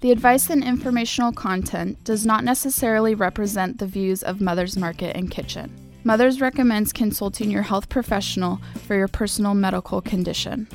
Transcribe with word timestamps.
The 0.00 0.12
advice 0.12 0.48
and 0.48 0.64
informational 0.64 1.30
content 1.30 2.02
does 2.04 2.24
not 2.24 2.42
necessarily 2.42 3.14
represent 3.14 3.76
the 3.76 3.86
views 3.86 4.22
of 4.22 4.40
Mother's 4.40 4.74
Market 4.74 5.14
and 5.14 5.30
Kitchen. 5.30 5.70
Mother's 6.04 6.40
recommends 6.40 6.90
consulting 6.90 7.50
your 7.50 7.60
health 7.60 7.90
professional 7.90 8.62
for 8.86 8.96
your 8.96 9.08
personal 9.08 9.52
medical 9.52 10.00
condition. 10.00 10.68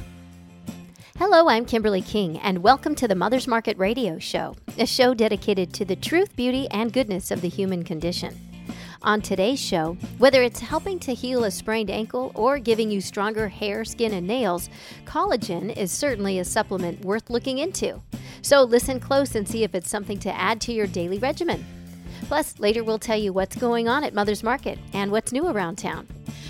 Hello, 1.17 1.49
I'm 1.49 1.65
Kimberly 1.65 2.03
King, 2.03 2.37
and 2.37 2.61
welcome 2.61 2.93
to 2.93 3.07
the 3.07 3.15
Mother's 3.15 3.47
Market 3.47 3.79
Radio 3.79 4.19
Show, 4.19 4.55
a 4.77 4.85
show 4.85 5.15
dedicated 5.15 5.73
to 5.73 5.85
the 5.85 5.95
truth, 5.95 6.35
beauty, 6.35 6.67
and 6.69 6.93
goodness 6.93 7.31
of 7.31 7.41
the 7.41 7.49
human 7.49 7.83
condition. 7.83 8.39
On 9.01 9.21
today's 9.21 9.59
show, 9.59 9.97
whether 10.17 10.41
it's 10.41 10.59
helping 10.59 10.99
to 10.99 11.13
heal 11.13 11.43
a 11.43 11.51
sprained 11.51 11.89
ankle 11.89 12.31
or 12.33 12.59
giving 12.59 12.89
you 12.89 13.01
stronger 13.01 13.49
hair, 13.49 13.83
skin, 13.83 14.13
and 14.13 14.25
nails, 14.25 14.69
collagen 15.05 15.75
is 15.75 15.91
certainly 15.91 16.39
a 16.39 16.45
supplement 16.45 17.03
worth 17.03 17.29
looking 17.29 17.57
into. 17.57 18.01
So 18.41 18.63
listen 18.63 18.99
close 18.99 19.35
and 19.35 19.47
see 19.47 19.63
if 19.63 19.75
it's 19.75 19.89
something 19.89 20.19
to 20.19 20.35
add 20.35 20.61
to 20.61 20.73
your 20.73 20.87
daily 20.87 21.19
regimen. 21.19 21.65
Plus, 22.27 22.57
later 22.59 22.83
we'll 22.83 22.99
tell 22.99 23.17
you 23.17 23.33
what's 23.33 23.55
going 23.55 23.87
on 23.87 24.03
at 24.03 24.13
Mother's 24.13 24.43
Market 24.43 24.79
and 24.93 25.11
what's 25.11 25.31
new 25.31 25.47
around 25.47 25.77
town. 25.77 26.07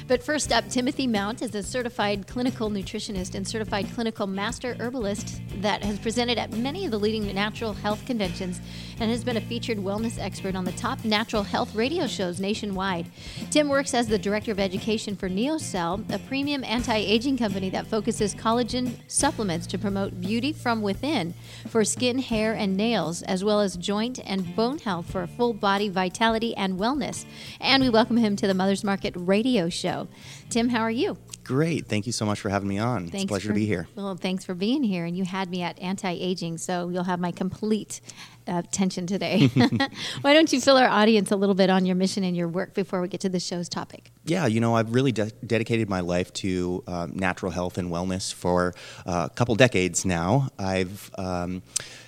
But 0.07 0.21
first 0.21 0.53
up, 0.53 0.69
Timothy 0.69 1.07
Mount 1.07 1.41
is 1.41 1.55
a 1.55 1.63
certified 1.63 2.27
clinical 2.27 2.69
nutritionist 2.69 3.33
and 3.33 3.47
certified 3.47 3.87
clinical 3.95 4.27
master 4.27 4.75
herbalist 4.79 5.41
that 5.61 5.83
has 5.83 5.97
presented 5.97 6.37
at 6.37 6.51
many 6.51 6.85
of 6.85 6.91
the 6.91 6.99
leading 6.99 7.33
natural 7.33 7.73
health 7.73 8.05
conventions 8.05 8.61
and 8.99 9.09
has 9.09 9.23
been 9.23 9.37
a 9.37 9.41
featured 9.41 9.79
wellness 9.79 10.19
expert 10.19 10.55
on 10.55 10.63
the 10.63 10.71
top 10.73 11.03
natural 11.03 11.41
health 11.41 11.73
radio 11.73 12.05
shows 12.05 12.39
nationwide. 12.39 13.07
Tim 13.49 13.67
works 13.67 13.95
as 13.95 14.07
the 14.07 14.19
director 14.19 14.51
of 14.51 14.59
education 14.59 15.15
for 15.15 15.27
NeoCell, 15.27 16.13
a 16.13 16.19
premium 16.19 16.63
anti 16.63 16.95
aging 16.95 17.37
company 17.37 17.71
that 17.71 17.87
focuses 17.87 18.35
collagen 18.35 18.97
supplements 19.07 19.65
to 19.67 19.79
promote 19.79 20.21
beauty 20.21 20.53
from 20.53 20.83
within 20.83 21.33
for 21.67 21.83
skin, 21.83 22.19
hair, 22.19 22.53
and 22.53 22.77
nails, 22.77 23.23
as 23.23 23.43
well 23.43 23.59
as 23.59 23.75
joint 23.75 24.19
and 24.23 24.55
bone 24.55 24.77
health 24.77 25.09
for 25.09 25.25
full 25.25 25.53
body 25.53 25.89
vitality 25.89 26.55
and 26.55 26.77
wellness. 26.79 27.25
And 27.59 27.81
we 27.81 27.89
welcome 27.89 28.17
him 28.17 28.35
to 28.35 28.45
the 28.45 28.53
Mother's 28.53 28.83
Market 28.83 29.15
radio 29.17 29.67
show 29.67 29.94
show. 29.95 30.07
Tim, 30.49 30.69
how 30.69 30.81
are 30.81 30.91
you? 30.91 31.17
Great. 31.43 31.85
Thank 31.85 32.07
you 32.07 32.11
so 32.11 32.25
much 32.25 32.39
for 32.39 32.49
having 32.49 32.67
me 32.67 32.79
on. 32.79 33.01
Thanks 33.01 33.15
it's 33.15 33.23
a 33.25 33.27
pleasure 33.27 33.49
for, 33.49 33.53
to 33.53 33.59
be 33.59 33.65
here. 33.67 33.87
Well, 33.95 34.15
thanks 34.15 34.43
for 34.43 34.55
being 34.55 34.83
here. 34.83 35.05
And 35.05 35.15
you 35.15 35.25
had 35.25 35.49
me 35.49 35.61
at 35.61 35.77
anti 35.79 36.09
aging, 36.09 36.57
so 36.57 36.89
you'll 36.89 37.03
have 37.03 37.19
my 37.19 37.31
complete 37.31 38.01
uh, 38.47 38.63
attention 38.65 39.05
today. 39.05 39.47
Why 40.21 40.33
don't 40.33 40.51
you 40.51 40.59
fill 40.59 40.77
our 40.77 40.87
audience 40.87 41.31
a 41.31 41.35
little 41.35 41.53
bit 41.53 41.69
on 41.69 41.85
your 41.85 41.95
mission 41.95 42.23
and 42.23 42.35
your 42.35 42.47
work 42.47 42.73
before 42.73 42.99
we 42.99 43.07
get 43.07 43.21
to 43.21 43.29
the 43.29 43.39
show's 43.39 43.69
topic? 43.69 44.11
Yeah, 44.23 44.47
you 44.47 44.59
know, 44.59 44.75
I've 44.75 44.93
really 44.93 45.11
de- 45.11 45.31
dedicated 45.45 45.87
my 45.87 45.99
life 45.99 46.33
to 46.33 46.83
um, 46.87 47.15
natural 47.15 47.51
health 47.51 47.77
and 47.77 47.91
wellness 47.91 48.33
for 48.33 48.73
uh, 49.05 49.27
a 49.31 49.35
couple 49.35 49.53
decades 49.53 50.03
now. 50.03 50.49
I've 50.57 51.11
um, 51.15 51.61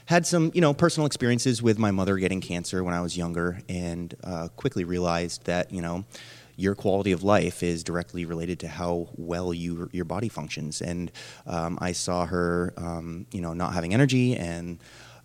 had 0.06 0.26
some, 0.26 0.52
you 0.56 0.62
know, 0.62 0.74
personal 0.74 1.06
experiences 1.06 1.62
with 1.62 1.78
my 1.78 1.92
mother 1.92 2.18
getting 2.18 2.42
cancer 2.42 2.84
when 2.84 2.96
I 2.96 3.02
was 3.02 3.16
younger, 3.16 3.60
and 3.70 4.16
uh, 4.24 4.48
quickly 4.56 4.84
realized 4.84 5.46
that, 5.46 5.72
you 5.72 5.82
know, 5.82 6.06
your 6.58 6.76
quality 6.76 7.14
of 7.14 7.24
life 7.24 7.64
is 7.64 7.84
directly 7.84 8.26
related 8.26 8.60
to 8.60 8.68
how 8.68 9.08
well 9.16 9.54
you, 9.54 9.90
your 9.94 10.06
body 10.06 10.28
functions. 10.28 10.82
And 10.82 11.12
um, 11.46 11.78
I 11.80 11.94
saw 11.94 12.26
her, 12.26 12.74
um, 12.76 13.28
you 13.32 13.40
know, 13.40 13.54
not 13.54 13.74
having 13.74 13.94
energy 13.94 14.36
and 14.36 14.80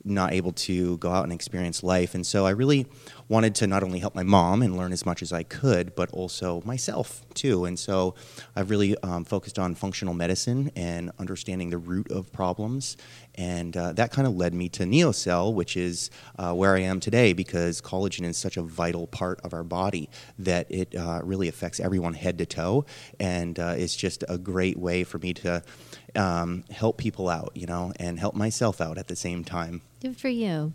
not 0.04 0.32
able 0.32 0.52
to 0.52 0.98
go 0.98 1.10
out 1.10 1.24
and 1.24 1.32
experience 1.32 1.82
life. 1.82 2.14
And 2.14 2.26
so 2.26 2.46
I 2.46 2.50
really 2.50 2.86
wanted 3.28 3.54
to 3.56 3.66
not 3.66 3.82
only 3.82 3.98
help 3.98 4.14
my 4.14 4.22
mom 4.22 4.62
and 4.62 4.76
learn 4.76 4.92
as 4.92 5.06
much 5.06 5.22
as 5.22 5.32
I 5.32 5.42
could, 5.42 5.94
but 5.94 6.10
also 6.10 6.60
myself 6.64 7.24
too. 7.34 7.64
And 7.64 7.78
so 7.78 8.14
I've 8.54 8.70
really 8.70 8.96
um, 9.02 9.24
focused 9.24 9.58
on 9.58 9.74
functional 9.74 10.14
medicine 10.14 10.70
and 10.76 11.10
understanding 11.18 11.70
the 11.70 11.78
root 11.78 12.10
of 12.10 12.32
problems. 12.32 12.96
And 13.36 13.74
uh, 13.76 13.94
that 13.94 14.12
kind 14.12 14.28
of 14.28 14.36
led 14.36 14.52
me 14.52 14.68
to 14.70 14.84
NeoCell, 14.84 15.54
which 15.54 15.76
is 15.76 16.10
uh, 16.38 16.52
where 16.52 16.76
I 16.76 16.80
am 16.80 17.00
today 17.00 17.32
because 17.32 17.80
collagen 17.80 18.24
is 18.24 18.36
such 18.36 18.56
a 18.56 18.62
vital 18.62 19.06
part 19.06 19.40
of 19.42 19.54
our 19.54 19.64
body 19.64 20.10
that 20.38 20.66
it 20.70 20.94
uh, 20.94 21.20
really 21.22 21.48
affects 21.48 21.80
everyone 21.80 22.14
head 22.14 22.36
to 22.38 22.46
toe. 22.46 22.84
And 23.18 23.58
uh, 23.58 23.74
it's 23.78 23.96
just 23.96 24.24
a 24.28 24.36
great 24.36 24.78
way 24.78 25.04
for 25.04 25.18
me 25.18 25.32
to 25.34 25.62
um, 26.16 26.64
help 26.70 26.98
people 26.98 27.28
out, 27.28 27.52
you 27.54 27.66
know, 27.66 27.92
and 27.98 28.18
help 28.18 28.34
myself 28.34 28.80
out 28.80 28.98
at 28.98 29.08
the 29.08 29.16
same 29.16 29.44
time. 29.44 29.82
Good 30.00 30.16
for 30.16 30.28
you. 30.28 30.74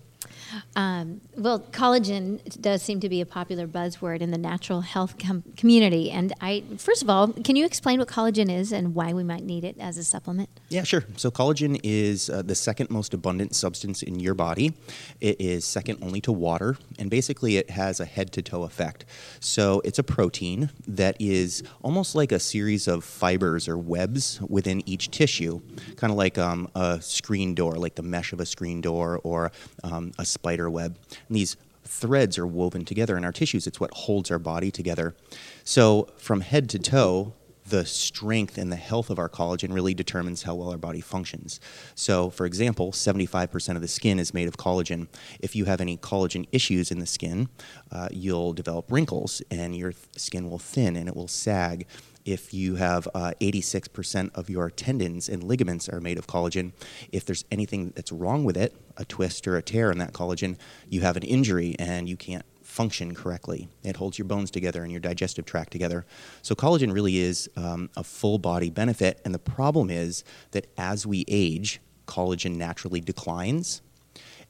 Um, 0.75 1.21
well, 1.35 1.59
collagen 1.59 2.61
does 2.61 2.81
seem 2.81 2.99
to 3.01 3.09
be 3.09 3.21
a 3.21 3.25
popular 3.25 3.67
buzzword 3.67 4.21
in 4.21 4.31
the 4.31 4.37
natural 4.37 4.81
health 4.81 5.17
com- 5.17 5.43
community. 5.55 6.11
And 6.11 6.33
I, 6.41 6.63
first 6.77 7.01
of 7.01 7.09
all, 7.09 7.33
can 7.33 7.55
you 7.55 7.65
explain 7.65 7.99
what 7.99 8.07
collagen 8.07 8.51
is 8.51 8.71
and 8.71 8.95
why 8.95 9.13
we 9.13 9.23
might 9.23 9.43
need 9.43 9.63
it 9.63 9.75
as 9.79 9.97
a 9.97 10.03
supplement? 10.03 10.49
Yeah, 10.69 10.83
sure. 10.83 11.03
So 11.15 11.31
collagen 11.31 11.79
is 11.83 12.29
uh, 12.29 12.41
the 12.41 12.55
second 12.55 12.89
most 12.89 13.13
abundant 13.13 13.55
substance 13.55 14.03
in 14.03 14.19
your 14.19 14.33
body. 14.33 14.73
It 15.21 15.39
is 15.39 15.65
second 15.65 15.99
only 16.01 16.21
to 16.21 16.31
water, 16.31 16.77
and 16.99 17.09
basically 17.09 17.57
it 17.57 17.69
has 17.71 17.99
a 17.99 18.05
head 18.05 18.31
to 18.33 18.41
toe 18.41 18.63
effect. 18.63 19.05
So 19.39 19.81
it's 19.83 19.99
a 19.99 20.03
protein 20.03 20.69
that 20.87 21.15
is 21.19 21.63
almost 21.81 22.15
like 22.15 22.31
a 22.31 22.39
series 22.39 22.87
of 22.87 23.03
fibers 23.03 23.67
or 23.67 23.77
webs 23.77 24.39
within 24.47 24.87
each 24.87 25.11
tissue, 25.11 25.61
kind 25.95 26.11
of 26.11 26.17
like 26.17 26.37
um, 26.37 26.69
a 26.75 27.01
screen 27.01 27.55
door, 27.55 27.75
like 27.75 27.95
the 27.95 28.03
mesh 28.03 28.33
of 28.33 28.39
a 28.39 28.45
screen 28.45 28.81
door 28.81 29.19
or 29.23 29.51
um, 29.83 30.11
a 30.17 30.25
spider 30.27 30.69
web. 30.69 30.97
And 31.27 31.35
these 31.35 31.57
threads 31.83 32.37
are 32.37 32.47
woven 32.47 32.85
together 32.85 33.17
in 33.17 33.25
our 33.25 33.31
tissues. 33.31 33.65
It's 33.65 33.79
what 33.79 33.91
holds 33.93 34.29
our 34.29 34.39
body 34.39 34.71
together. 34.71 35.15
So, 35.63 36.09
from 36.17 36.41
head 36.41 36.69
to 36.69 36.79
toe, 36.79 37.33
the 37.69 37.85
strength 37.85 38.57
and 38.57 38.71
the 38.71 38.77
health 38.77 39.09
of 39.09 39.19
our 39.19 39.27
collagen 39.27 39.73
really 39.73 39.93
determines 39.93 40.43
how 40.43 40.55
well 40.55 40.69
our 40.69 40.77
body 40.77 41.01
functions. 41.01 41.59
So, 41.95 42.29
for 42.29 42.45
example, 42.45 42.91
75% 42.91 43.75
of 43.75 43.81
the 43.81 43.87
skin 43.87 44.19
is 44.19 44.33
made 44.33 44.47
of 44.47 44.57
collagen. 44.57 45.07
If 45.39 45.55
you 45.55 45.65
have 45.65 45.81
any 45.81 45.97
collagen 45.97 46.47
issues 46.51 46.91
in 46.91 46.99
the 46.99 47.05
skin, 47.05 47.49
uh, 47.91 48.07
you'll 48.11 48.53
develop 48.53 48.91
wrinkles 48.91 49.41
and 49.51 49.75
your 49.75 49.91
th- 49.91 50.05
skin 50.15 50.49
will 50.49 50.59
thin 50.59 50.95
and 50.95 51.09
it 51.09 51.15
will 51.15 51.27
sag 51.27 51.87
if 52.27 52.53
you 52.53 52.75
have 52.75 53.07
uh, 53.15 53.31
86% 53.39 54.35
of 54.35 54.49
your 54.49 54.69
tendons 54.69 55.29
and 55.29 55.41
ligaments 55.41 55.87
are 55.87 56.01
made 56.01 56.17
of 56.17 56.27
collagen, 56.27 56.73
if 57.09 57.23
there's 57.25 57.45
anything 57.49 57.93
that's 57.95 58.11
wrong 58.11 58.43
with 58.43 58.57
it, 58.57 58.75
a 58.97 59.05
twist 59.05 59.47
or 59.47 59.55
a 59.55 59.61
tear 59.61 59.91
in 59.91 59.97
that 59.99 60.11
collagen, 60.11 60.57
you 60.89 61.01
have 61.01 61.15
an 61.15 61.23
injury 61.23 61.75
and 61.79 62.09
you 62.09 62.17
can't 62.17 62.43
function 62.61 63.15
correctly. 63.15 63.69
It 63.81 63.95
holds 63.95 64.19
your 64.19 64.27
bones 64.27 64.51
together 64.51 64.83
and 64.83 64.91
your 64.91 64.99
digestive 64.99 65.45
tract 65.45 65.71
together. 65.71 66.05
So, 66.41 66.53
collagen 66.53 66.93
really 66.93 67.17
is 67.17 67.49
um, 67.55 67.89
a 67.95 68.03
full 68.03 68.39
body 68.39 68.69
benefit. 68.69 69.21
And 69.23 69.33
the 69.33 69.39
problem 69.39 69.89
is 69.89 70.25
that 70.51 70.67
as 70.77 71.07
we 71.07 71.23
age, 71.29 71.79
collagen 72.07 72.57
naturally 72.57 72.99
declines. 72.99 73.81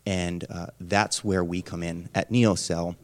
And 0.06 0.46
uh, 0.50 0.68
that's 0.80 1.24
where 1.24 1.44
we 1.44 1.62
come 1.62 1.84
in 1.84 2.10
at 2.16 2.32
NeoCell 2.32 2.96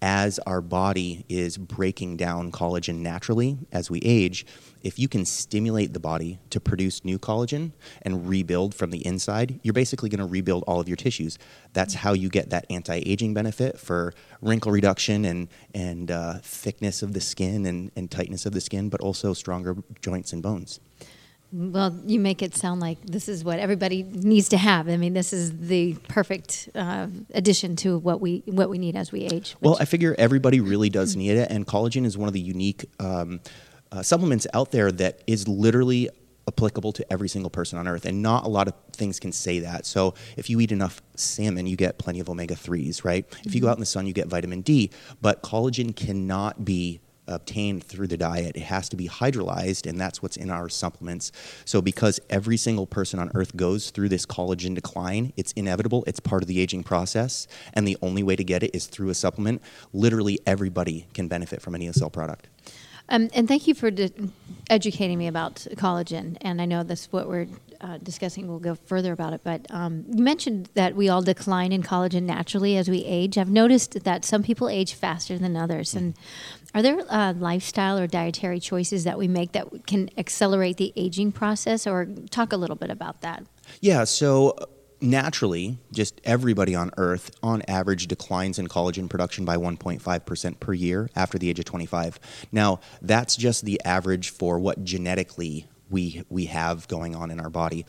as 0.00 0.38
our 0.40 0.60
body 0.60 1.24
is 1.28 1.58
breaking 1.58 2.16
down 2.16 2.52
collagen 2.52 2.98
naturally 2.98 3.58
as 3.72 3.90
we 3.90 3.98
age, 4.00 4.46
if 4.82 4.98
you 4.98 5.08
can 5.08 5.24
stimulate 5.24 5.92
the 5.92 6.00
body 6.00 6.38
to 6.50 6.60
produce 6.60 7.04
new 7.04 7.18
collagen 7.18 7.72
and 8.02 8.28
rebuild 8.28 8.74
from 8.74 8.90
the 8.90 9.04
inside, 9.04 9.58
you're 9.62 9.72
basically 9.72 10.08
going 10.08 10.20
to 10.20 10.26
rebuild 10.26 10.62
all 10.68 10.80
of 10.80 10.88
your 10.88 10.96
tissues. 10.96 11.38
That's 11.72 11.94
how 11.94 12.12
you 12.12 12.28
get 12.28 12.50
that 12.50 12.66
anti-aging 12.70 13.34
benefit 13.34 13.78
for 13.78 14.14
wrinkle 14.40 14.70
reduction 14.70 15.24
and 15.24 15.48
and 15.74 16.10
uh, 16.10 16.38
thickness 16.42 17.02
of 17.02 17.12
the 17.12 17.20
skin 17.20 17.66
and, 17.66 17.90
and 17.96 18.10
tightness 18.10 18.46
of 18.46 18.52
the 18.52 18.60
skin, 18.60 18.88
but 18.88 19.00
also 19.00 19.32
stronger 19.32 19.76
joints 20.00 20.32
and 20.32 20.42
bones. 20.42 20.80
Well, 21.50 21.98
you 22.04 22.20
make 22.20 22.42
it 22.42 22.54
sound 22.54 22.80
like 22.80 23.00
this 23.02 23.28
is 23.28 23.42
what 23.42 23.58
everybody 23.58 24.02
needs 24.02 24.50
to 24.50 24.58
have. 24.58 24.88
I 24.88 24.98
mean, 24.98 25.14
this 25.14 25.32
is 25.32 25.58
the 25.58 25.94
perfect 26.08 26.68
uh, 26.74 27.06
addition 27.32 27.74
to 27.76 27.98
what 27.98 28.20
we 28.20 28.42
what 28.46 28.68
we 28.68 28.76
need 28.76 28.96
as 28.96 29.12
we 29.12 29.22
age. 29.22 29.56
Well, 29.60 29.78
I 29.80 29.86
figure 29.86 30.14
everybody 30.18 30.60
really 30.60 30.90
does 30.90 31.16
need 31.16 31.36
it, 31.36 31.50
and 31.50 31.66
collagen 31.66 32.04
is 32.04 32.18
one 32.18 32.28
of 32.28 32.34
the 32.34 32.40
unique 32.40 32.84
um, 33.00 33.40
uh, 33.90 34.02
supplements 34.02 34.46
out 34.52 34.72
there 34.72 34.92
that 34.92 35.22
is 35.26 35.48
literally 35.48 36.10
applicable 36.46 36.92
to 36.92 37.12
every 37.12 37.28
single 37.28 37.50
person 37.50 37.78
on 37.78 37.86
earth 37.86 38.06
and 38.06 38.22
not 38.22 38.44
a 38.44 38.48
lot 38.48 38.66
of 38.66 38.74
things 38.92 39.20
can 39.20 39.30
say 39.30 39.58
that 39.58 39.84
so 39.84 40.14
if 40.38 40.48
you 40.48 40.58
eat 40.60 40.72
enough 40.72 41.02
salmon 41.14 41.66
you 41.66 41.76
get 41.76 41.98
plenty 41.98 42.20
of 42.20 42.30
omega-3s 42.30 43.04
right 43.04 43.28
mm-hmm. 43.28 43.46
if 43.46 43.54
you 43.54 43.60
go 43.60 43.66
mm-hmm. 43.66 43.72
out 43.72 43.76
in 43.76 43.80
the 43.80 43.86
sun 43.86 44.06
you 44.06 44.14
get 44.14 44.26
vitamin 44.28 44.62
d 44.62 44.90
but 45.20 45.42
collagen 45.42 45.94
cannot 45.94 46.64
be 46.64 47.00
obtained 47.28 47.84
through 47.84 48.08
the 48.08 48.16
diet. 48.16 48.56
It 48.56 48.62
has 48.62 48.88
to 48.90 48.96
be 48.96 49.08
hydrolyzed, 49.08 49.86
and 49.86 50.00
that's 50.00 50.22
what's 50.22 50.36
in 50.36 50.50
our 50.50 50.68
supplements. 50.68 51.32
So, 51.64 51.80
because 51.80 52.20
every 52.28 52.56
single 52.56 52.86
person 52.86 53.20
on 53.20 53.30
earth 53.34 53.56
goes 53.56 53.90
through 53.90 54.08
this 54.08 54.26
collagen 54.26 54.74
decline, 54.74 55.32
it's 55.36 55.52
inevitable, 55.52 56.04
it's 56.06 56.20
part 56.20 56.42
of 56.42 56.48
the 56.48 56.60
aging 56.60 56.84
process, 56.84 57.46
and 57.74 57.86
the 57.86 57.96
only 58.02 58.22
way 58.22 58.36
to 58.36 58.44
get 58.44 58.62
it 58.62 58.74
is 58.74 58.86
through 58.86 59.10
a 59.10 59.14
supplement. 59.14 59.62
Literally, 59.92 60.38
everybody 60.46 61.06
can 61.14 61.28
benefit 61.28 61.62
from 61.62 61.74
a 61.74 61.78
NeoCell 61.78 62.12
product. 62.12 62.48
Um, 63.08 63.30
and 63.32 63.48
thank 63.48 63.66
you 63.66 63.74
for 63.74 63.90
di- 63.90 64.12
educating 64.68 65.18
me 65.18 65.28
about 65.28 65.66
collagen. 65.76 66.36
And 66.42 66.60
I 66.60 66.66
know 66.66 66.82
that's 66.82 67.10
what 67.10 67.28
we're 67.28 67.46
uh, 67.80 67.98
discussing. 67.98 68.48
We'll 68.48 68.58
go 68.58 68.74
further 68.74 69.12
about 69.12 69.32
it. 69.32 69.42
But 69.44 69.66
um, 69.70 70.04
you 70.08 70.22
mentioned 70.22 70.68
that 70.74 70.94
we 70.94 71.08
all 71.08 71.22
decline 71.22 71.72
in 71.72 71.82
collagen 71.82 72.22
naturally 72.22 72.76
as 72.76 72.88
we 72.88 73.04
age. 73.04 73.38
I've 73.38 73.50
noticed 73.50 74.04
that 74.04 74.24
some 74.24 74.42
people 74.42 74.68
age 74.68 74.94
faster 74.94 75.38
than 75.38 75.56
others. 75.56 75.94
And 75.94 76.14
are 76.74 76.82
there 76.82 76.98
uh, 77.08 77.34
lifestyle 77.34 77.98
or 77.98 78.06
dietary 78.06 78.60
choices 78.60 79.04
that 79.04 79.18
we 79.18 79.28
make 79.28 79.52
that 79.52 79.86
can 79.86 80.10
accelerate 80.16 80.76
the 80.76 80.92
aging 80.96 81.32
process? 81.32 81.86
Or 81.86 82.06
talk 82.30 82.52
a 82.52 82.56
little 82.56 82.76
bit 82.76 82.90
about 82.90 83.20
that. 83.22 83.44
Yeah. 83.80 84.04
So 84.04 84.56
naturally, 85.00 85.78
just 85.92 86.20
everybody 86.24 86.74
on 86.74 86.90
Earth, 86.96 87.30
on 87.42 87.62
average, 87.62 88.06
declines 88.06 88.58
in 88.58 88.68
collagen 88.68 89.08
production 89.08 89.44
by 89.44 89.56
1.5% 89.56 90.60
per 90.60 90.72
year 90.72 91.08
after 91.14 91.38
the 91.38 91.48
age 91.48 91.58
of 91.58 91.64
25. 91.64 92.18
Now, 92.52 92.80
that's 93.00 93.36
just 93.36 93.64
the 93.64 93.80
average 93.84 94.30
for 94.30 94.58
what 94.58 94.84
genetically 94.84 95.66
we, 95.90 96.22
we 96.28 96.46
have 96.46 96.88
going 96.88 97.14
on 97.14 97.30
in 97.30 97.40
our 97.40 97.50
body. 97.50 97.86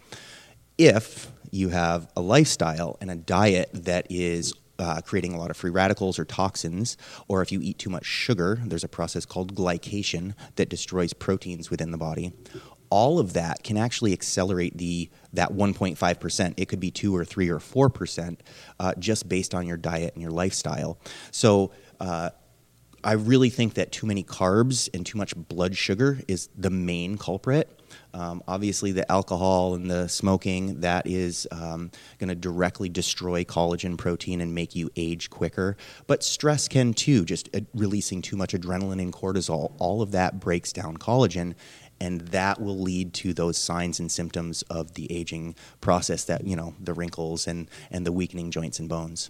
If 0.78 1.32
you 1.52 1.70
have 1.70 2.10
a 2.16 2.22
lifestyle 2.22 2.98
and 3.02 3.12
a 3.12 3.16
diet 3.16 3.70
that 3.74 4.08
is 4.10 4.54
uh, 4.80 5.02
creating 5.02 5.34
a 5.34 5.38
lot 5.38 5.52
of 5.52 5.58
free 5.58 5.70
radicals 5.70 6.18
or 6.18 6.26
toxins, 6.26 6.98
or 7.28 7.42
if 7.42 7.52
you 7.52 7.60
eat 7.62 7.78
too 7.78 7.90
much 7.90 8.06
sugar, 8.06 8.60
there's 8.64 8.84
a 8.84 8.90
process 8.90 9.26
called 9.26 9.54
glycation 9.54 10.34
that 10.56 10.70
destroys 10.70 11.14
proteins 11.14 11.70
within 11.70 11.92
the 11.92 11.98
body. 11.98 12.32
All 12.90 13.20
of 13.20 13.34
that 13.34 13.64
can 13.64 13.78
actually 13.78 14.14
accelerate 14.14 14.78
the 14.78 15.10
that 15.34 15.52
1.5%. 15.52 16.54
It 16.58 16.68
could 16.70 16.80
be 16.80 16.90
two 16.90 17.16
or 17.16 17.24
three 17.24 17.50
or 17.50 17.60
four 17.60 17.90
percent, 17.90 18.42
uh, 18.80 18.94
just 18.98 19.30
based 19.30 19.54
on 19.54 19.68
your 19.68 19.78
diet 19.78 20.14
and 20.14 20.22
your 20.22 20.32
lifestyle. 20.32 20.98
So. 21.32 21.72
Uh, 22.00 22.30
I 23.02 23.14
really 23.14 23.50
think 23.50 23.76
that 23.76 23.94
too 23.94 24.06
many 24.06 24.26
carbs 24.26 24.90
and 24.94 25.06
too 25.06 25.18
much 25.18 25.34
blood 25.34 25.78
sugar 25.78 26.20
is 26.28 26.50
the 26.58 26.70
main 26.70 27.18
culprit. 27.18 27.79
Um, 28.14 28.44
obviously, 28.48 28.92
the 28.92 29.10
alcohol 29.12 29.76
and 29.76 29.90
the 29.90 30.08
smoking 30.08 30.82
that 30.82 31.06
is 31.06 31.48
um, 31.52 31.92
going 32.18 32.30
to 32.30 32.36
directly 32.36 32.90
destroy 32.90 33.44
collagen 33.44 33.98
protein 33.98 34.42
and 34.42 34.54
make 34.54 34.76
you 34.76 34.90
age 34.96 35.30
quicker. 35.30 35.78
But 36.08 36.24
stress 36.24 36.68
can 36.68 36.94
too, 36.94 37.26
just 37.26 37.50
uh, 37.56 37.62
releasing 37.74 38.22
too 38.22 38.36
much 38.36 38.54
adrenaline 38.54 39.02
and 39.02 39.14
cortisol. 39.14 39.74
All 39.80 40.02
of 40.02 40.12
that 40.12 40.40
breaks 40.40 40.74
down 40.74 40.98
collagen, 40.98 41.56
and 42.00 42.22
that 42.22 42.62
will 42.62 42.80
lead 42.80 43.14
to 43.16 43.34
those 43.34 43.58
signs 43.58 44.00
and 44.00 44.12
symptoms 44.12 44.62
of 44.64 44.94
the 44.94 45.12
aging 45.12 45.56
process 45.82 46.24
that 46.26 46.46
you 46.46 46.56
know 46.56 46.76
the 46.80 46.94
wrinkles 46.94 47.48
and 47.48 47.70
and 47.92 48.06
the 48.06 48.12
weakening 48.12 48.52
joints 48.52 48.80
and 48.80 48.90
bones. 48.90 49.30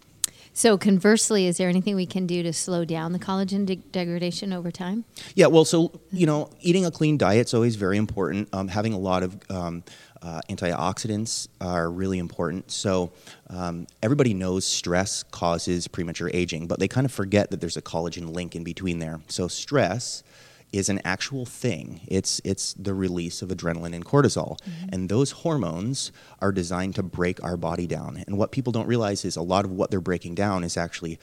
So 0.59 0.77
conversely, 0.77 1.47
is 1.47 1.55
there 1.55 1.69
anything 1.69 1.95
we 1.95 2.05
can 2.05 2.27
do 2.27 2.43
to 2.43 2.51
slow 2.51 2.83
down 2.83 3.13
the 3.13 3.17
collagen 3.17 3.65
de- 3.65 3.77
degradation 3.77 4.51
over 4.51 4.71
time? 4.71 5.05
Yeah, 5.33 5.47
well, 5.47 5.63
so 5.63 6.01
you 6.11 6.25
know, 6.25 6.49
eating 6.59 6.85
a 6.85 6.91
clean 6.91 7.17
diet 7.17 7.47
is 7.47 7.53
always 7.53 7.77
very 7.77 7.95
important. 7.95 8.49
Um, 8.51 8.67
having 8.67 8.91
a 8.91 8.97
lot 8.97 9.23
of 9.23 9.39
um, 9.49 9.85
uh, 10.21 10.41
antioxidants 10.49 11.47
are 11.61 11.89
really 11.89 12.19
important. 12.19 12.71
So 12.71 13.13
um, 13.49 13.87
everybody 14.03 14.33
knows 14.33 14.65
stress 14.65 15.23
causes 15.23 15.87
premature 15.87 16.29
aging, 16.33 16.67
but 16.67 16.77
they 16.77 16.89
kind 16.89 17.05
of 17.05 17.13
forget 17.13 17.51
that 17.51 17.61
there's 17.61 17.77
a 17.77 17.81
collagen 17.81 18.33
link 18.35 18.53
in 18.53 18.65
between 18.65 18.99
there. 18.99 19.21
So 19.29 19.47
stress 19.47 20.23
is 20.71 20.89
an 20.89 21.01
actual 21.03 21.45
thing. 21.45 22.01
It's 22.07 22.41
it's 22.43 22.73
the 22.73 22.93
release 22.93 23.41
of 23.41 23.49
adrenaline 23.49 23.93
and 23.93 24.05
cortisol, 24.05 24.59
mm-hmm. 24.59 24.89
and 24.93 25.09
those 25.09 25.31
hormones 25.31 26.11
are 26.39 26.51
designed 26.51 26.95
to 26.95 27.03
break 27.03 27.43
our 27.43 27.57
body 27.57 27.87
down. 27.87 28.23
And 28.27 28.37
what 28.37 28.51
people 28.51 28.71
don't 28.71 28.87
realize 28.87 29.25
is 29.25 29.35
a 29.35 29.41
lot 29.41 29.65
of 29.65 29.71
what 29.71 29.91
they're 29.91 30.01
breaking 30.01 30.35
down 30.35 30.63
is 30.63 30.77
actually 30.77 31.19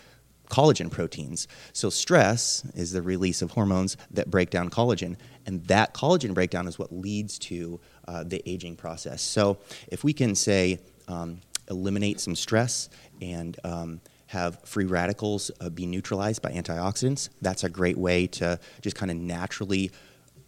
collagen 0.51 0.91
proteins. 0.91 1.49
So 1.73 1.91
stress 1.91 2.65
is 2.75 2.93
the 2.93 3.03
release 3.03 3.43
of 3.43 3.51
hormones 3.53 3.97
that 4.13 4.31
break 4.31 4.51
down 4.51 4.71
collagen, 4.71 5.17
and 5.45 5.65
that 5.67 5.95
collagen 5.95 6.35
breakdown 6.35 6.69
is 6.69 6.79
what 6.79 6.93
leads 6.93 7.39
to 7.41 7.81
uh, 8.09 8.25
the 8.25 8.43
aging 8.47 8.77
process. 8.77 9.23
So 9.23 9.59
if 9.89 10.05
we 10.05 10.13
can 10.13 10.35
say 10.35 10.79
um, 11.09 11.41
eliminate 11.69 12.21
some 12.21 12.37
stress 12.37 12.89
and 13.21 13.59
um, 13.65 14.01
have 14.29 14.61
free 14.65 14.85
radicals 14.85 15.51
uh, 15.61 15.71
be 15.71 15.87
neutralized 15.87 16.43
by 16.43 16.51
antioxidants. 16.51 17.29
That's 17.41 17.65
a 17.65 17.69
great 17.69 17.99
way 17.99 18.27
to 18.29 18.59
just 18.81 18.97
kind 18.97 19.11
of 19.11 19.17
naturally 19.17 19.91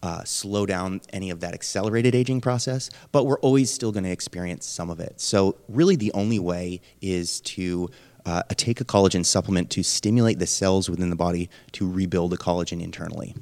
uh, 0.02 0.22
slow 0.24 0.66
down 0.66 1.00
any 1.12 1.30
of 1.30 1.40
that 1.40 1.54
accelerated 1.54 2.14
aging 2.14 2.40
process, 2.40 2.88
but 3.10 3.24
we're 3.24 3.40
always 3.40 3.70
still 3.70 3.92
going 3.92 4.04
to 4.04 4.10
experience 4.10 4.66
some 4.66 4.90
of 4.90 5.00
it. 5.00 5.20
So, 5.20 5.56
really, 5.68 5.96
the 5.96 6.12
only 6.12 6.38
way 6.38 6.80
is 7.00 7.40
to 7.42 7.90
uh, 8.24 8.42
take 8.50 8.80
a 8.80 8.84
collagen 8.84 9.24
supplement 9.24 9.70
to 9.70 9.82
stimulate 9.82 10.38
the 10.38 10.46
cells 10.46 10.88
within 10.88 11.10
the 11.10 11.16
body 11.16 11.50
to 11.72 11.90
rebuild 11.90 12.30
the 12.30 12.38
collagen 12.38 12.82
internally. 12.82 13.34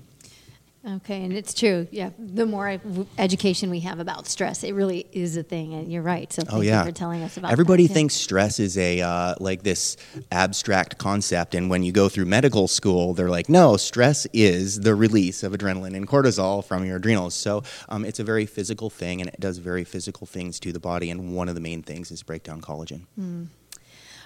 Okay, 0.89 1.25
and 1.25 1.33
it's 1.33 1.53
true. 1.53 1.89
Yeah, 1.91 2.11
the 2.17 2.47
more 2.47 2.81
education 3.19 3.71
we 3.71 3.81
have 3.81 3.99
about 3.99 4.29
stress, 4.29 4.63
it 4.63 4.73
really 4.73 5.05
is 5.11 5.37
a 5.37 5.43
thing, 5.43 5.75
and 5.75 5.91
you're 5.91 6.03
right. 6.03 6.33
So 6.33 6.43
thank 6.43 6.55
oh, 6.55 6.61
yeah. 6.61 6.85
you 6.85 6.91
for 6.91 6.93
telling 6.93 7.25
us 7.25 7.37
about. 7.37 7.49
That. 7.49 7.53
Everybody 7.53 7.89
that, 7.89 7.93
thinks 7.93 8.15
stress 8.15 8.61
is 8.61 8.79
a 8.79 9.01
uh, 9.01 9.35
like 9.41 9.65
this 9.65 9.97
abstract 10.31 10.99
concept, 10.99 11.57
and 11.57 11.69
when 11.69 11.83
you 11.83 11.91
go 11.91 12.09
through 12.09 12.27
medical 12.27 12.69
school, 12.69 13.15
they're 13.15 13.29
like, 13.29 13.49
no, 13.49 13.77
stress 13.77 14.29
is 14.33 14.79
the 14.81 14.95
release 14.95 15.43
of 15.43 15.53
adrenaline 15.53 15.97
and 15.97 16.07
cortisol 16.07 16.65
from 16.65 16.85
your 16.85 16.99
adrenals. 16.99 17.35
So 17.35 17.65
um, 17.89 18.05
it's 18.05 18.21
a 18.21 18.25
very 18.25 18.47
physical 18.47 18.89
thing, 18.89 19.21
and 19.21 19.29
it 19.29 19.41
does 19.41 19.59
very 19.59 19.83
physical 19.83 20.25
things 20.25 20.61
to 20.61 20.73
the 20.73 20.81
body. 20.81 21.11
And 21.11 21.35
one 21.35 21.49
of 21.49 21.57
the 21.57 21.61
main 21.61 21.83
things 21.83 22.13
is 22.13 22.23
breakdown 22.23 22.61
collagen. 22.61 23.07
Mm. 23.19 23.49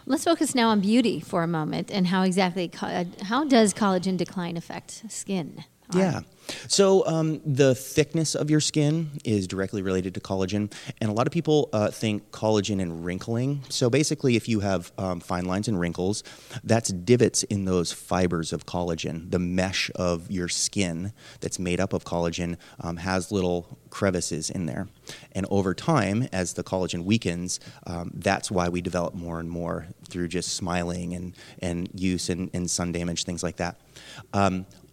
Let's 0.04 0.24
focus 0.24 0.54
now 0.54 0.68
on 0.68 0.80
beauty 0.80 1.20
for 1.20 1.42
a 1.42 1.46
moment, 1.46 1.90
and 1.90 2.08
how 2.08 2.22
exactly 2.22 2.70
how 2.74 3.44
does 3.44 3.72
collagen 3.72 4.18
decline 4.18 4.58
affect 4.58 5.04
skin? 5.08 5.64
Yeah. 5.94 6.20
So 6.68 7.06
um, 7.06 7.40
the 7.44 7.74
thickness 7.74 8.34
of 8.34 8.50
your 8.50 8.60
skin 8.60 9.10
is 9.24 9.46
directly 9.46 9.82
related 9.82 10.14
to 10.14 10.20
collagen, 10.20 10.72
and 11.00 11.10
a 11.10 11.12
lot 11.12 11.26
of 11.26 11.32
people 11.32 11.68
uh, 11.72 11.90
think 11.90 12.30
collagen 12.30 12.80
and 12.80 13.04
wrinkling. 13.04 13.62
So 13.68 13.90
basically, 13.90 14.36
if 14.36 14.48
you 14.48 14.60
have 14.60 14.92
um, 14.98 15.20
fine 15.20 15.44
lines 15.44 15.68
and 15.68 15.78
wrinkles, 15.78 16.24
that's 16.64 16.90
divots 16.90 17.42
in 17.44 17.64
those 17.64 17.92
fibers 17.92 18.52
of 18.52 18.66
collagen. 18.66 19.30
The 19.30 19.38
mesh 19.38 19.90
of 19.94 20.30
your 20.30 20.48
skin 20.48 21.12
that's 21.40 21.58
made 21.58 21.80
up 21.80 21.92
of 21.92 22.04
collagen 22.04 22.56
um, 22.80 22.96
has 22.98 23.30
little 23.30 23.78
crevices 23.90 24.50
in 24.50 24.66
there, 24.66 24.88
and 25.32 25.46
over 25.50 25.74
time, 25.74 26.28
as 26.32 26.54
the 26.54 26.64
collagen 26.64 27.04
weakens, 27.04 27.60
um, 27.86 28.10
that's 28.14 28.50
why 28.50 28.68
we 28.68 28.80
develop 28.80 29.14
more 29.14 29.40
and 29.40 29.50
more 29.50 29.86
through 30.08 30.28
just 30.28 30.54
smiling 30.54 31.14
and 31.14 31.36
and 31.60 31.88
use 31.94 32.28
and, 32.28 32.50
and 32.54 32.70
sun 32.70 32.92
damage, 32.92 33.24
things 33.24 33.42
like 33.42 33.56
that. 33.56 33.80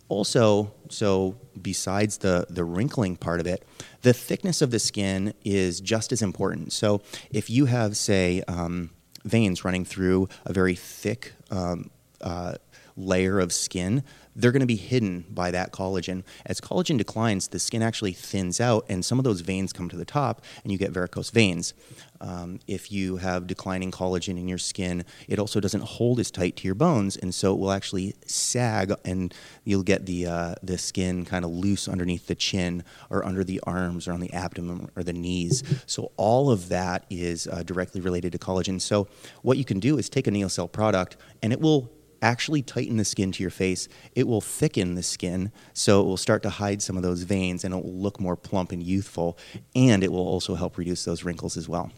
Also, 0.09 0.73
so 0.89 1.35
besides 1.61 2.17
the, 2.19 2.45
the 2.49 2.63
wrinkling 2.63 3.17
part 3.17 3.39
of 3.39 3.47
it, 3.47 3.67
the 4.01 4.13
thickness 4.13 4.61
of 4.61 4.71
the 4.71 4.79
skin 4.79 5.33
is 5.43 5.81
just 5.81 6.11
as 6.11 6.21
important. 6.21 6.71
So 6.71 7.01
if 7.29 7.49
you 7.49 7.65
have, 7.65 7.97
say, 7.97 8.41
um, 8.47 8.91
veins 9.25 9.65
running 9.65 9.83
through 9.83 10.29
a 10.45 10.53
very 10.53 10.75
thick 10.75 11.33
um, 11.51 11.89
uh, 12.21 12.55
layer 12.95 13.39
of 13.39 13.51
skin, 13.51 14.03
they're 14.37 14.51
going 14.51 14.61
to 14.61 14.67
be 14.67 14.75
hidden 14.75 15.25
by 15.29 15.51
that 15.51 15.73
collagen. 15.73 16.23
As 16.45 16.61
collagen 16.61 16.97
declines, 16.97 17.47
the 17.49 17.59
skin 17.59 17.81
actually 17.81 18.13
thins 18.13 18.61
out, 18.61 18.85
and 18.87 19.03
some 19.03 19.17
of 19.17 19.25
those 19.25 19.41
veins 19.41 19.73
come 19.73 19.89
to 19.89 19.97
the 19.97 20.05
top, 20.05 20.43
and 20.63 20.71
you 20.71 20.77
get 20.77 20.91
varicose 20.91 21.31
veins. 21.31 21.73
Um, 22.21 22.59
if 22.67 22.91
you 22.91 23.17
have 23.17 23.47
declining 23.47 23.91
collagen 23.91 24.39
in 24.39 24.47
your 24.47 24.57
skin, 24.57 25.05
it 25.27 25.39
also 25.39 25.59
doesn't 25.59 25.83
hold 25.83 26.19
as 26.19 26.31
tight 26.31 26.55
to 26.57 26.67
your 26.67 26.75
bones, 26.75 27.17
and 27.17 27.33
so 27.33 27.53
it 27.53 27.59
will 27.59 27.71
actually 27.71 28.15
sag, 28.25 28.93
and 29.03 29.33
you'll 29.63 29.83
get 29.83 30.05
the 30.05 30.27
uh, 30.27 30.55
the 30.61 30.77
skin 30.77 31.25
kind 31.25 31.43
of 31.43 31.51
loose 31.51 31.87
underneath 31.87 32.27
the 32.27 32.35
chin, 32.35 32.83
or 33.09 33.25
under 33.25 33.43
the 33.43 33.59
arms, 33.65 34.07
or 34.07 34.13
on 34.13 34.19
the 34.19 34.31
abdomen, 34.33 34.89
or 34.95 35.03
the 35.03 35.13
knees. 35.13 35.63
So 35.87 36.11
all 36.15 36.51
of 36.51 36.69
that 36.69 37.05
is 37.09 37.47
uh, 37.47 37.63
directly 37.63 38.01
related 38.01 38.31
to 38.33 38.37
collagen. 38.37 38.79
So 38.81 39.07
what 39.41 39.57
you 39.57 39.65
can 39.65 39.79
do 39.79 39.97
is 39.97 40.09
take 40.09 40.27
a 40.27 40.31
Neocell 40.31 40.71
product, 40.71 41.17
and 41.41 41.51
it 41.51 41.59
will 41.59 41.91
actually 42.21 42.61
tighten 42.61 42.97
the 42.97 43.05
skin 43.05 43.31
to 43.31 43.43
your 43.43 43.49
face. 43.49 43.87
It 44.15 44.27
will 44.27 44.41
thicken 44.41 44.95
the 44.95 45.03
skin, 45.03 45.51
so 45.73 46.01
it 46.01 46.05
will 46.05 46.17
start 46.17 46.43
to 46.43 46.49
hide 46.49 46.81
some 46.81 46.97
of 46.97 47.03
those 47.03 47.23
veins 47.23 47.63
and 47.63 47.73
it 47.73 47.83
will 47.83 47.93
look 47.93 48.19
more 48.19 48.35
plump 48.35 48.71
and 48.71 48.81
youthful, 48.81 49.37
and 49.75 50.03
it 50.03 50.11
will 50.11 50.27
also 50.27 50.55
help 50.55 50.77
reduce 50.77 51.05
those 51.05 51.23
wrinkles 51.23 51.57
as 51.57 51.67
well. 51.67 51.91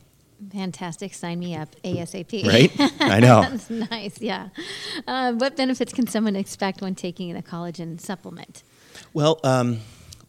Fantastic. 0.53 1.13
Sign 1.13 1.39
me 1.39 1.55
up 1.55 1.75
ASAP. 1.83 2.45
Right? 2.47 2.71
I 3.01 3.19
know. 3.19 3.41
That's 3.41 3.69
nice. 3.69 4.21
Yeah. 4.21 4.49
Uh, 5.05 5.33
what 5.33 5.57
benefits 5.57 5.91
can 5.91 6.07
someone 6.07 6.35
expect 6.35 6.81
when 6.81 6.95
taking 6.95 7.35
a 7.35 7.41
collagen 7.41 7.99
supplement? 7.99 8.63
Well, 9.13 9.39
um, 9.43 9.79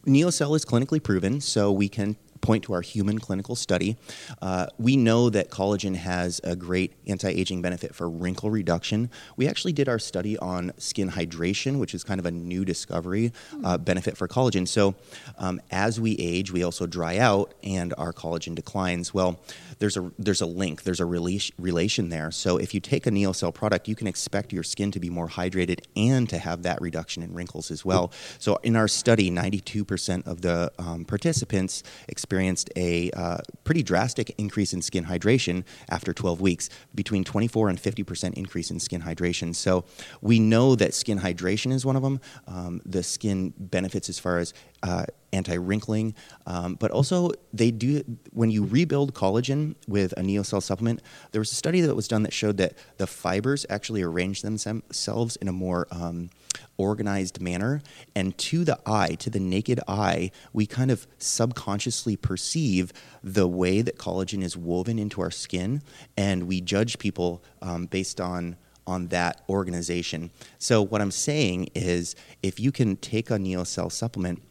Neocell 0.05 0.55
is 0.55 0.65
clinically 0.65 1.01
proven, 1.01 1.39
so 1.39 1.71
we 1.71 1.87
can 1.87 2.17
point 2.41 2.63
to 2.65 2.73
our 2.73 2.81
human 2.81 3.19
clinical 3.19 3.55
study. 3.55 3.95
Uh, 4.41 4.67
we 4.77 4.97
know 4.97 5.29
that 5.29 5.49
collagen 5.49 5.95
has 5.95 6.41
a 6.43 6.55
great 6.55 6.93
anti 7.07 7.29
aging 7.29 7.61
benefit 7.61 7.95
for 7.95 8.09
wrinkle 8.09 8.49
reduction. 8.49 9.09
We 9.37 9.47
actually 9.47 9.73
did 9.73 9.87
our 9.87 9.99
study 9.99 10.37
on 10.37 10.73
skin 10.77 11.11
hydration, 11.11 11.79
which 11.79 11.93
is 11.93 12.03
kind 12.03 12.19
of 12.19 12.25
a 12.25 12.31
new 12.31 12.65
discovery 12.65 13.31
uh, 13.63 13.77
benefit 13.77 14.17
for 14.17 14.27
collagen. 14.27 14.67
So, 14.67 14.95
um, 15.37 15.61
as 15.71 15.99
we 15.99 16.15
age, 16.17 16.51
we 16.51 16.63
also 16.63 16.85
dry 16.87 17.17
out 17.17 17.53
and 17.63 17.93
our 17.97 18.13
collagen 18.13 18.55
declines. 18.55 19.13
Well, 19.13 19.39
there's 19.79 19.97
a 19.97 20.11
there's 20.17 20.41
a 20.41 20.45
link, 20.45 20.83
there's 20.83 20.99
a 20.99 21.05
release, 21.05 21.51
relation 21.57 22.09
there. 22.09 22.31
So, 22.31 22.57
if 22.57 22.73
you 22.73 22.79
take 22.79 23.05
a 23.05 23.11
Neocell 23.11 23.53
product, 23.53 23.87
you 23.87 23.95
can 23.95 24.07
expect 24.07 24.51
your 24.51 24.63
skin 24.63 24.91
to 24.91 24.99
be 24.99 25.09
more 25.09 25.27
hydrated 25.27 25.81
and 25.95 26.27
to 26.29 26.37
have 26.37 26.63
that 26.63 26.81
reduction 26.81 27.23
in 27.23 27.33
wrinkles 27.33 27.71
as 27.71 27.85
well. 27.85 28.11
So, 28.39 28.57
in 28.63 28.75
our 28.75 28.87
study, 28.87 29.29
92% 29.29 30.27
of 30.27 30.41
the 30.41 30.71
um, 30.79 31.05
participants 31.05 31.83
experienced 32.31 32.69
a 32.77 33.11
uh, 33.11 33.39
pretty 33.65 33.83
drastic 33.83 34.33
increase 34.37 34.71
in 34.71 34.81
skin 34.81 35.03
hydration 35.03 35.65
after 35.89 36.13
12 36.13 36.39
weeks, 36.39 36.69
between 36.95 37.25
24 37.25 37.67
and 37.67 37.77
50% 37.77 38.35
increase 38.35 38.71
in 38.71 38.79
skin 38.79 39.01
hydration. 39.01 39.53
So 39.53 39.83
we 40.21 40.39
know 40.39 40.75
that 40.75 40.93
skin 40.93 41.19
hydration 41.19 41.73
is 41.73 41.85
one 41.85 41.97
of 41.97 42.03
them. 42.03 42.21
Um, 42.47 42.81
the 42.85 43.03
skin 43.03 43.53
benefits 43.57 44.07
as 44.07 44.17
far 44.17 44.37
as 44.37 44.53
uh, 44.83 45.05
anti-wrinkling, 45.33 46.13
um, 46.45 46.75
but 46.75 46.91
also 46.91 47.31
they 47.53 47.71
do 47.71 48.03
when 48.31 48.51
you 48.51 48.65
rebuild 48.65 49.13
collagen 49.13 49.75
with 49.87 50.11
a 50.13 50.21
NeoCell 50.21 50.61
supplement. 50.61 51.01
There 51.31 51.39
was 51.39 51.51
a 51.51 51.55
study 51.55 51.81
that 51.81 51.95
was 51.95 52.07
done 52.07 52.23
that 52.23 52.33
showed 52.33 52.57
that 52.57 52.73
the 52.97 53.07
fibers 53.07 53.65
actually 53.69 54.01
arrange 54.01 54.41
themselves 54.41 55.35
in 55.37 55.47
a 55.47 55.53
more 55.53 55.87
um, 55.91 56.29
organized 56.77 57.41
manner, 57.41 57.81
and 58.15 58.37
to 58.37 58.65
the 58.65 58.79
eye, 58.85 59.15
to 59.19 59.29
the 59.29 59.39
naked 59.39 59.79
eye, 59.87 60.31
we 60.51 60.65
kind 60.65 60.91
of 60.91 61.07
subconsciously 61.17 62.17
perceive 62.17 62.91
the 63.23 63.47
way 63.47 63.81
that 63.81 63.97
collagen 63.97 64.43
is 64.43 64.57
woven 64.57 64.99
into 64.99 65.21
our 65.21 65.31
skin, 65.31 65.81
and 66.17 66.43
we 66.43 66.59
judge 66.59 66.99
people 66.99 67.41
um, 67.61 67.85
based 67.85 68.19
on 68.19 68.57
on 68.87 69.07
that 69.07 69.41
organization. 69.49 70.31
So 70.57 70.81
what 70.81 71.01
I'm 71.01 71.11
saying 71.11 71.69
is 71.75 72.15
if 72.41 72.59
you 72.59 72.71
can 72.71 72.95
take 72.97 73.29
a 73.29 73.37
NeoCell 73.37 73.91
supplement 73.91 74.41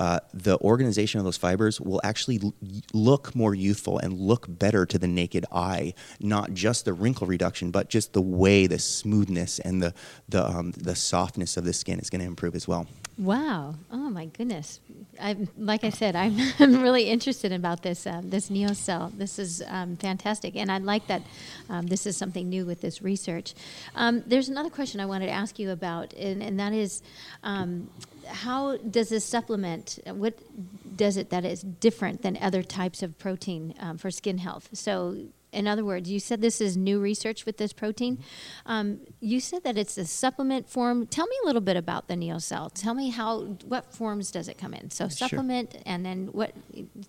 uh, 0.00 0.20
the 0.32 0.58
organization 0.60 1.18
of 1.18 1.24
those 1.24 1.36
fibers 1.36 1.80
will 1.80 2.00
actually 2.04 2.40
l- 2.42 2.54
look 2.92 3.34
more 3.34 3.54
youthful 3.54 3.98
and 3.98 4.12
look 4.12 4.46
better 4.48 4.86
to 4.86 4.98
the 4.98 5.08
naked 5.08 5.44
eye, 5.50 5.94
not 6.20 6.54
just 6.54 6.84
the 6.84 6.92
wrinkle 6.92 7.26
reduction, 7.26 7.70
but 7.70 7.88
just 7.88 8.12
the 8.12 8.22
way 8.22 8.66
the 8.66 8.78
smoothness 8.78 9.58
and 9.58 9.82
the 9.82 9.94
the 10.28 10.46
um, 10.46 10.72
the 10.72 10.94
softness 10.94 11.56
of 11.56 11.64
the 11.64 11.72
skin 11.72 11.98
is 11.98 12.10
going 12.10 12.20
to 12.20 12.26
improve 12.26 12.54
as 12.54 12.68
well. 12.68 12.86
Wow! 13.16 13.74
Oh 13.90 14.10
my 14.10 14.26
goodness! 14.26 14.80
I 15.20 15.36
like 15.56 15.82
I 15.82 15.90
said, 15.90 16.14
I'm, 16.22 16.36
I'm 16.60 16.80
really 16.82 17.04
interested 17.10 17.52
about 17.52 17.82
this 17.82 18.06
um, 18.06 18.30
this 18.30 18.50
NeoCell. 18.50 19.18
This 19.18 19.38
is 19.38 19.62
um, 19.66 19.96
fantastic, 19.96 20.54
and 20.56 20.70
I 20.70 20.78
like 20.78 21.06
that 21.08 21.22
um, 21.68 21.86
this 21.86 22.06
is 22.06 22.16
something 22.16 22.48
new 22.48 22.64
with 22.64 22.80
this 22.80 23.02
research. 23.02 23.54
Um, 23.96 24.22
there's 24.26 24.48
another 24.48 24.70
question 24.70 25.00
I 25.00 25.06
wanted 25.06 25.26
to 25.26 25.32
ask 25.32 25.58
you 25.58 25.70
about, 25.70 26.12
and, 26.14 26.42
and 26.42 26.60
that 26.60 26.72
is 26.72 27.02
um, 27.42 27.90
how 28.28 28.76
does 28.76 29.08
this 29.08 29.24
supplement? 29.24 29.98
What 30.06 30.38
does 30.96 31.16
it 31.16 31.30
that 31.30 31.44
is 31.44 31.62
different 31.62 32.22
than 32.22 32.36
other 32.40 32.62
types 32.62 33.02
of 33.02 33.18
protein 33.18 33.74
um, 33.80 33.98
for 33.98 34.10
skin 34.10 34.38
health? 34.38 34.68
So, 34.72 35.16
in 35.52 35.66
other 35.66 35.84
words, 35.84 36.10
you 36.10 36.20
said 36.20 36.42
this 36.42 36.60
is 36.60 36.76
new 36.76 37.00
research 37.00 37.46
with 37.46 37.56
this 37.56 37.72
protein. 37.72 38.18
Um, 38.66 39.00
you 39.20 39.40
said 39.40 39.64
that 39.64 39.78
it's 39.78 39.96
a 39.96 40.04
supplement 40.04 40.68
form. 40.68 41.06
Tell 41.06 41.26
me 41.26 41.36
a 41.42 41.46
little 41.46 41.62
bit 41.62 41.76
about 41.76 42.08
the 42.08 42.14
NeoCell. 42.14 42.72
Tell 42.74 42.94
me 42.94 43.10
how, 43.10 43.40
what 43.66 43.94
forms 43.94 44.30
does 44.30 44.48
it 44.48 44.58
come 44.58 44.74
in? 44.74 44.90
So 44.90 45.08
supplement, 45.08 45.72
sure. 45.72 45.82
and 45.86 46.04
then 46.04 46.26
what? 46.26 46.52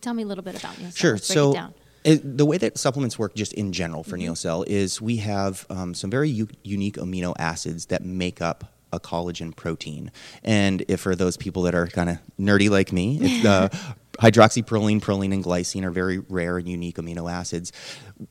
Tell 0.01 0.13
me 0.13 0.23
a 0.23 0.25
little 0.25 0.43
bit 0.43 0.57
about 0.57 0.75
NeoCell. 0.75 0.97
Sure. 0.97 1.17
so. 1.17 1.73
It, 2.05 2.37
the 2.37 2.45
way 2.45 2.57
that 2.57 2.77
supplements 2.77 3.19
work, 3.19 3.35
just 3.35 3.51
in 3.51 3.73
general 3.73 4.03
for 4.03 4.17
mm-hmm. 4.17 4.31
NeoCell, 4.31 4.65
is 4.67 5.01
we 5.01 5.17
have 5.17 5.65
um, 5.69 5.93
some 5.93 6.09
very 6.09 6.29
u- 6.29 6.47
unique 6.63 6.95
amino 6.95 7.35
acids 7.37 7.87
that 7.87 8.05
make 8.05 8.41
up 8.41 8.78
a 8.91 8.99
collagen 8.99 9.55
protein. 9.55 10.11
And 10.43 10.83
if 10.87 11.01
for 11.01 11.15
those 11.15 11.37
people 11.37 11.63
that 11.63 11.75
are 11.75 11.87
kind 11.87 12.09
of 12.09 12.17
nerdy 12.39 12.69
like 12.69 12.91
me, 12.91 13.19
it's 13.21 13.43
the 13.43 13.49
uh, 13.49 13.69
hydroxyproline, 14.19 14.99
proline, 15.01 15.33
and 15.33 15.43
glycine 15.43 15.83
are 15.83 15.91
very 15.91 16.19
rare 16.19 16.57
and 16.57 16.67
unique 16.67 16.97
amino 16.97 17.31
acids. 17.31 17.71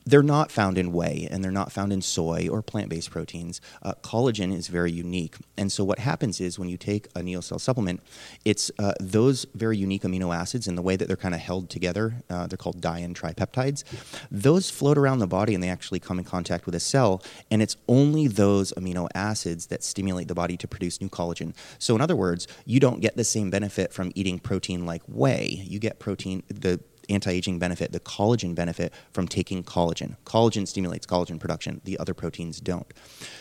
They're 0.05 0.23
not 0.23 0.51
found 0.51 0.77
in 0.77 0.91
whey 0.91 1.27
and 1.29 1.43
they're 1.43 1.51
not 1.51 1.71
found 1.71 1.91
in 1.91 2.01
soy 2.01 2.47
or 2.49 2.61
plant 2.61 2.89
based 2.89 3.09
proteins. 3.09 3.59
Uh, 3.81 3.93
collagen 4.03 4.53
is 4.53 4.67
very 4.67 4.91
unique. 4.91 5.35
And 5.57 5.71
so, 5.71 5.83
what 5.83 5.99
happens 5.99 6.39
is 6.39 6.59
when 6.59 6.69
you 6.69 6.77
take 6.77 7.07
a 7.15 7.21
NeoCell 7.21 7.59
supplement, 7.59 8.01
it's 8.45 8.71
uh, 8.77 8.93
those 8.99 9.45
very 9.55 9.77
unique 9.77 10.03
amino 10.03 10.35
acids 10.35 10.67
and 10.67 10.77
the 10.77 10.81
way 10.81 10.95
that 10.95 11.07
they're 11.07 11.17
kind 11.17 11.33
of 11.33 11.41
held 11.41 11.69
together, 11.69 12.15
uh, 12.29 12.47
they're 12.47 12.57
called 12.57 12.81
di 12.81 12.99
and 12.99 13.15
tripeptides, 13.15 13.83
those 14.29 14.69
float 14.69 14.97
around 14.97 15.19
the 15.19 15.27
body 15.27 15.53
and 15.53 15.63
they 15.63 15.69
actually 15.69 15.99
come 15.99 16.19
in 16.19 16.25
contact 16.25 16.65
with 16.65 16.75
a 16.75 16.79
cell. 16.79 17.23
And 17.49 17.61
it's 17.61 17.75
only 17.87 18.27
those 18.27 18.71
amino 18.73 19.07
acids 19.15 19.67
that 19.67 19.83
stimulate 19.83 20.27
the 20.27 20.35
body 20.35 20.57
to 20.57 20.67
produce 20.67 21.01
new 21.01 21.09
collagen. 21.09 21.53
So, 21.79 21.95
in 21.95 22.01
other 22.01 22.15
words, 22.15 22.47
you 22.65 22.79
don't 22.79 23.01
get 23.01 23.17
the 23.17 23.23
same 23.23 23.49
benefit 23.49 23.91
from 23.93 24.11
eating 24.15 24.39
protein 24.39 24.85
like 24.85 25.01
whey. 25.07 25.63
You 25.65 25.79
get 25.79 25.99
protein, 25.99 26.43
the 26.47 26.79
anti-aging 27.09 27.59
benefit, 27.59 27.91
the 27.91 27.99
collagen 27.99 28.55
benefit 28.55 28.93
from 29.11 29.27
taking 29.27 29.63
collagen. 29.63 30.15
Collagen 30.25 30.67
stimulates 30.67 31.05
collagen 31.05 31.39
production. 31.39 31.81
The 31.83 31.97
other 31.99 32.13
proteins 32.13 32.59
don't. 32.59 32.91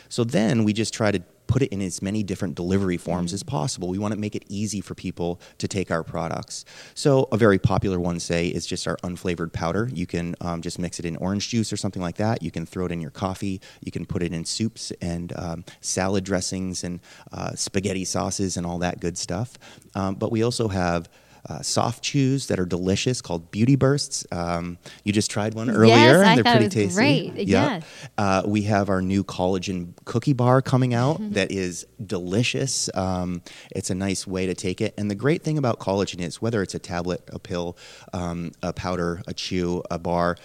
So 0.08 0.24
then 0.24 0.64
we 0.64 0.72
just 0.72 0.94
try 0.94 1.10
to 1.10 1.22
put 1.48 1.62
it 1.62 1.72
in 1.72 1.80
as 1.80 2.00
many 2.00 2.22
different 2.22 2.54
delivery 2.54 2.98
forms 2.98 3.32
as 3.32 3.42
possible. 3.42 3.88
We 3.88 3.98
want 3.98 4.12
to 4.12 4.20
make 4.20 4.36
it 4.36 4.44
easy 4.48 4.80
for 4.80 4.94
people 4.94 5.40
to 5.56 5.66
take 5.66 5.90
our 5.90 6.04
products. 6.04 6.64
So 6.94 7.26
a 7.32 7.36
very 7.36 7.58
popular 7.58 7.98
one, 7.98 8.20
say, 8.20 8.48
is 8.48 8.66
just 8.66 8.86
our 8.86 8.98
unflavored 8.98 9.52
powder. 9.52 9.88
You 9.92 10.06
can 10.06 10.36
um, 10.42 10.60
just 10.60 10.78
mix 10.78 11.00
it 11.00 11.06
in 11.06 11.16
orange 11.16 11.48
juice 11.48 11.72
or 11.72 11.76
something 11.76 12.02
like 12.02 12.16
that. 12.16 12.42
You 12.42 12.50
can 12.50 12.66
throw 12.66 12.84
it 12.84 12.92
in 12.92 13.00
your 13.00 13.10
coffee. 13.10 13.60
You 13.80 13.90
can 13.90 14.04
put 14.04 14.22
it 14.22 14.32
in 14.32 14.44
soups 14.44 14.92
and 15.00 15.32
um, 15.36 15.64
salad 15.80 16.22
dressings 16.22 16.84
and 16.84 17.00
uh, 17.32 17.54
spaghetti 17.54 18.04
sauces 18.04 18.58
and 18.58 18.66
all 18.66 18.78
that 18.80 19.00
good 19.00 19.16
stuff. 19.16 19.54
Um, 19.94 20.16
but 20.16 20.30
we 20.30 20.42
also 20.44 20.68
have 20.68 21.08
uh, 21.48 21.62
soft 21.62 22.02
chews 22.02 22.46
that 22.48 22.58
are 22.58 22.66
delicious 22.66 23.20
called 23.20 23.50
Beauty 23.50 23.76
Bursts. 23.76 24.26
Um, 24.32 24.78
you 25.04 25.12
just 25.12 25.30
tried 25.30 25.54
one 25.54 25.70
earlier, 25.70 25.94
yes, 25.94 26.26
and 26.26 26.44
they're 26.44 26.54
pretty 26.54 26.68
tasty. 26.68 26.94
Great, 26.94 27.34
yep. 27.34 27.46
yeah. 27.48 27.80
Uh, 28.16 28.42
we 28.46 28.62
have 28.62 28.88
our 28.88 29.02
new 29.02 29.24
collagen 29.24 29.94
cookie 30.04 30.32
bar 30.32 30.62
coming 30.62 30.94
out 30.94 31.16
mm-hmm. 31.16 31.32
that 31.32 31.50
is 31.50 31.86
delicious. 32.04 32.90
Um, 32.94 33.42
it's 33.70 33.90
a 33.90 33.94
nice 33.94 34.26
way 34.26 34.46
to 34.46 34.54
take 34.54 34.80
it, 34.80 34.94
and 34.98 35.10
the 35.10 35.14
great 35.14 35.42
thing 35.42 35.58
about 35.58 35.78
collagen 35.78 36.20
is 36.20 36.40
whether 36.40 36.62
it's 36.62 36.74
a 36.74 36.78
tablet, 36.78 37.22
a 37.28 37.38
pill, 37.38 37.76
um, 38.12 38.52
a 38.62 38.72
powder, 38.72 39.22
a 39.26 39.34
chew, 39.34 39.82
a 39.90 39.98
bar, 39.98 40.36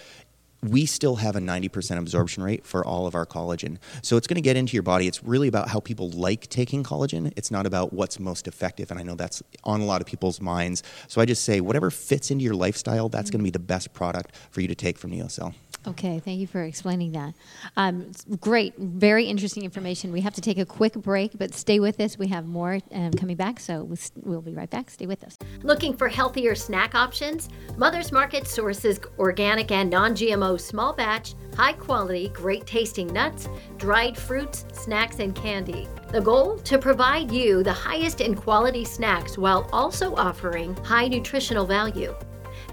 we 0.64 0.86
still 0.86 1.16
have 1.16 1.36
a 1.36 1.40
90% 1.40 1.98
absorption 1.98 2.42
rate 2.42 2.66
for 2.66 2.84
all 2.84 3.06
of 3.06 3.14
our 3.14 3.26
collagen. 3.26 3.76
So 4.02 4.16
it's 4.16 4.26
going 4.26 4.36
to 4.36 4.40
get 4.40 4.56
into 4.56 4.72
your 4.74 4.82
body. 4.82 5.06
It's 5.06 5.22
really 5.22 5.48
about 5.48 5.68
how 5.68 5.80
people 5.80 6.10
like 6.10 6.48
taking 6.48 6.82
collagen. 6.82 7.32
It's 7.36 7.50
not 7.50 7.66
about 7.66 7.92
what's 7.92 8.18
most 8.18 8.48
effective. 8.48 8.90
And 8.90 8.98
I 8.98 9.02
know 9.02 9.14
that's 9.14 9.42
on 9.64 9.80
a 9.80 9.84
lot 9.84 10.00
of 10.00 10.06
people's 10.06 10.40
minds. 10.40 10.82
So 11.06 11.20
I 11.20 11.26
just 11.26 11.44
say 11.44 11.60
whatever 11.60 11.90
fits 11.90 12.30
into 12.30 12.44
your 12.44 12.54
lifestyle, 12.54 13.08
that's 13.08 13.30
going 13.30 13.40
to 13.40 13.44
be 13.44 13.50
the 13.50 13.58
best 13.58 13.92
product 13.92 14.34
for 14.50 14.62
you 14.62 14.68
to 14.68 14.74
take 14.74 14.98
from 14.98 15.10
NeoCell. 15.10 15.54
Okay, 15.86 16.18
thank 16.18 16.40
you 16.40 16.46
for 16.46 16.62
explaining 16.62 17.12
that. 17.12 17.34
Um, 17.76 18.10
great, 18.40 18.74
very 18.78 19.26
interesting 19.26 19.64
information. 19.64 20.12
We 20.12 20.22
have 20.22 20.34
to 20.34 20.40
take 20.40 20.58
a 20.58 20.64
quick 20.64 20.94
break, 20.94 21.32
but 21.36 21.52
stay 21.52 21.78
with 21.78 22.00
us. 22.00 22.18
We 22.18 22.28
have 22.28 22.46
more 22.46 22.78
um, 22.92 23.12
coming 23.12 23.36
back, 23.36 23.60
so 23.60 23.88
we'll 24.16 24.40
be 24.40 24.54
right 24.54 24.70
back. 24.70 24.88
Stay 24.88 25.06
with 25.06 25.22
us. 25.24 25.36
Looking 25.62 25.94
for 25.94 26.08
healthier 26.08 26.54
snack 26.54 26.94
options? 26.94 27.50
Mother's 27.76 28.12
Market 28.12 28.46
sources 28.46 28.98
organic 29.18 29.72
and 29.72 29.90
non 29.90 30.14
GMO 30.14 30.58
small 30.58 30.94
batch, 30.94 31.34
high 31.54 31.74
quality, 31.74 32.28
great 32.28 32.66
tasting 32.66 33.12
nuts, 33.12 33.48
dried 33.76 34.16
fruits, 34.16 34.64
snacks, 34.72 35.18
and 35.18 35.34
candy. 35.34 35.86
The 36.08 36.20
goal? 36.20 36.58
To 36.58 36.78
provide 36.78 37.30
you 37.30 37.62
the 37.62 37.72
highest 37.72 38.22
in 38.22 38.34
quality 38.34 38.84
snacks 38.84 39.36
while 39.36 39.68
also 39.72 40.14
offering 40.14 40.74
high 40.76 41.08
nutritional 41.08 41.66
value. 41.66 42.14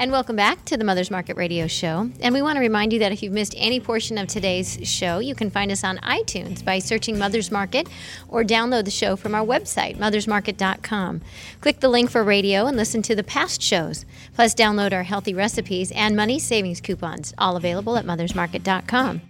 And 0.00 0.10
welcome 0.12 0.34
back 0.34 0.64
to 0.64 0.78
the 0.78 0.84
Mother's 0.84 1.10
Market 1.10 1.36
Radio 1.36 1.66
Show. 1.66 2.08
And 2.22 2.32
we 2.32 2.40
want 2.40 2.56
to 2.56 2.60
remind 2.60 2.94
you 2.94 3.00
that 3.00 3.12
if 3.12 3.22
you've 3.22 3.34
missed 3.34 3.54
any 3.58 3.80
portion 3.80 4.16
of 4.16 4.28
today's 4.28 4.78
show, 4.82 5.18
you 5.18 5.34
can 5.34 5.50
find 5.50 5.70
us 5.70 5.84
on 5.84 5.98
iTunes 5.98 6.64
by 6.64 6.78
searching 6.78 7.18
Mother's 7.18 7.50
Market 7.50 7.86
or 8.26 8.42
download 8.42 8.86
the 8.86 8.90
show 8.90 9.14
from 9.14 9.34
our 9.34 9.44
website, 9.44 9.98
mothersmarket.com. 9.98 11.20
Click 11.60 11.80
the 11.80 11.90
link 11.90 12.10
for 12.10 12.24
radio 12.24 12.64
and 12.64 12.78
listen 12.78 13.02
to 13.02 13.14
the 13.14 13.22
past 13.22 13.60
shows. 13.60 14.06
Plus, 14.34 14.54
download 14.54 14.94
our 14.94 15.02
healthy 15.02 15.34
recipes 15.34 15.92
and 15.92 16.16
money 16.16 16.38
savings 16.38 16.80
coupons, 16.80 17.34
all 17.36 17.58
available 17.58 17.98
at 17.98 18.06
mothersmarket.com. 18.06 19.20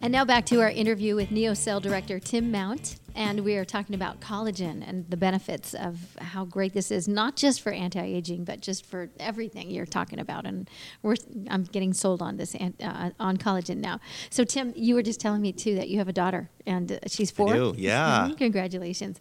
And 0.00 0.12
now 0.12 0.24
back 0.24 0.46
to 0.46 0.62
our 0.62 0.70
interview 0.70 1.14
with 1.14 1.28
NeoCell 1.28 1.82
Director 1.82 2.18
Tim 2.20 2.50
Mount. 2.50 2.96
And 3.16 3.40
we 3.40 3.56
are 3.56 3.64
talking 3.64 3.94
about 3.94 4.20
collagen 4.20 4.86
and 4.86 5.08
the 5.08 5.16
benefits 5.16 5.72
of 5.74 6.16
how 6.20 6.44
great 6.44 6.74
this 6.74 6.90
is, 6.90 7.08
not 7.08 7.34
just 7.34 7.62
for 7.62 7.72
anti-aging, 7.72 8.44
but 8.44 8.60
just 8.60 8.84
for 8.84 9.08
everything 9.18 9.70
you're 9.70 9.86
talking 9.86 10.20
about. 10.20 10.44
And 10.44 10.68
we're 11.02 11.16
I'm 11.48 11.64
getting 11.64 11.94
sold 11.94 12.20
on 12.20 12.36
this 12.36 12.54
uh, 12.54 13.10
on 13.18 13.38
collagen 13.38 13.78
now. 13.78 14.00
So 14.28 14.44
Tim, 14.44 14.72
you 14.76 14.94
were 14.94 15.02
just 15.02 15.18
telling 15.18 15.40
me 15.40 15.52
too 15.52 15.74
that 15.76 15.88
you 15.88 15.98
have 15.98 16.08
a 16.08 16.12
daughter 16.12 16.50
and 16.66 16.92
uh, 16.92 16.98
she's 17.06 17.30
four. 17.30 17.50
I 17.50 17.56
do, 17.56 17.74
yeah. 17.78 18.30
Congratulations. 18.38 19.18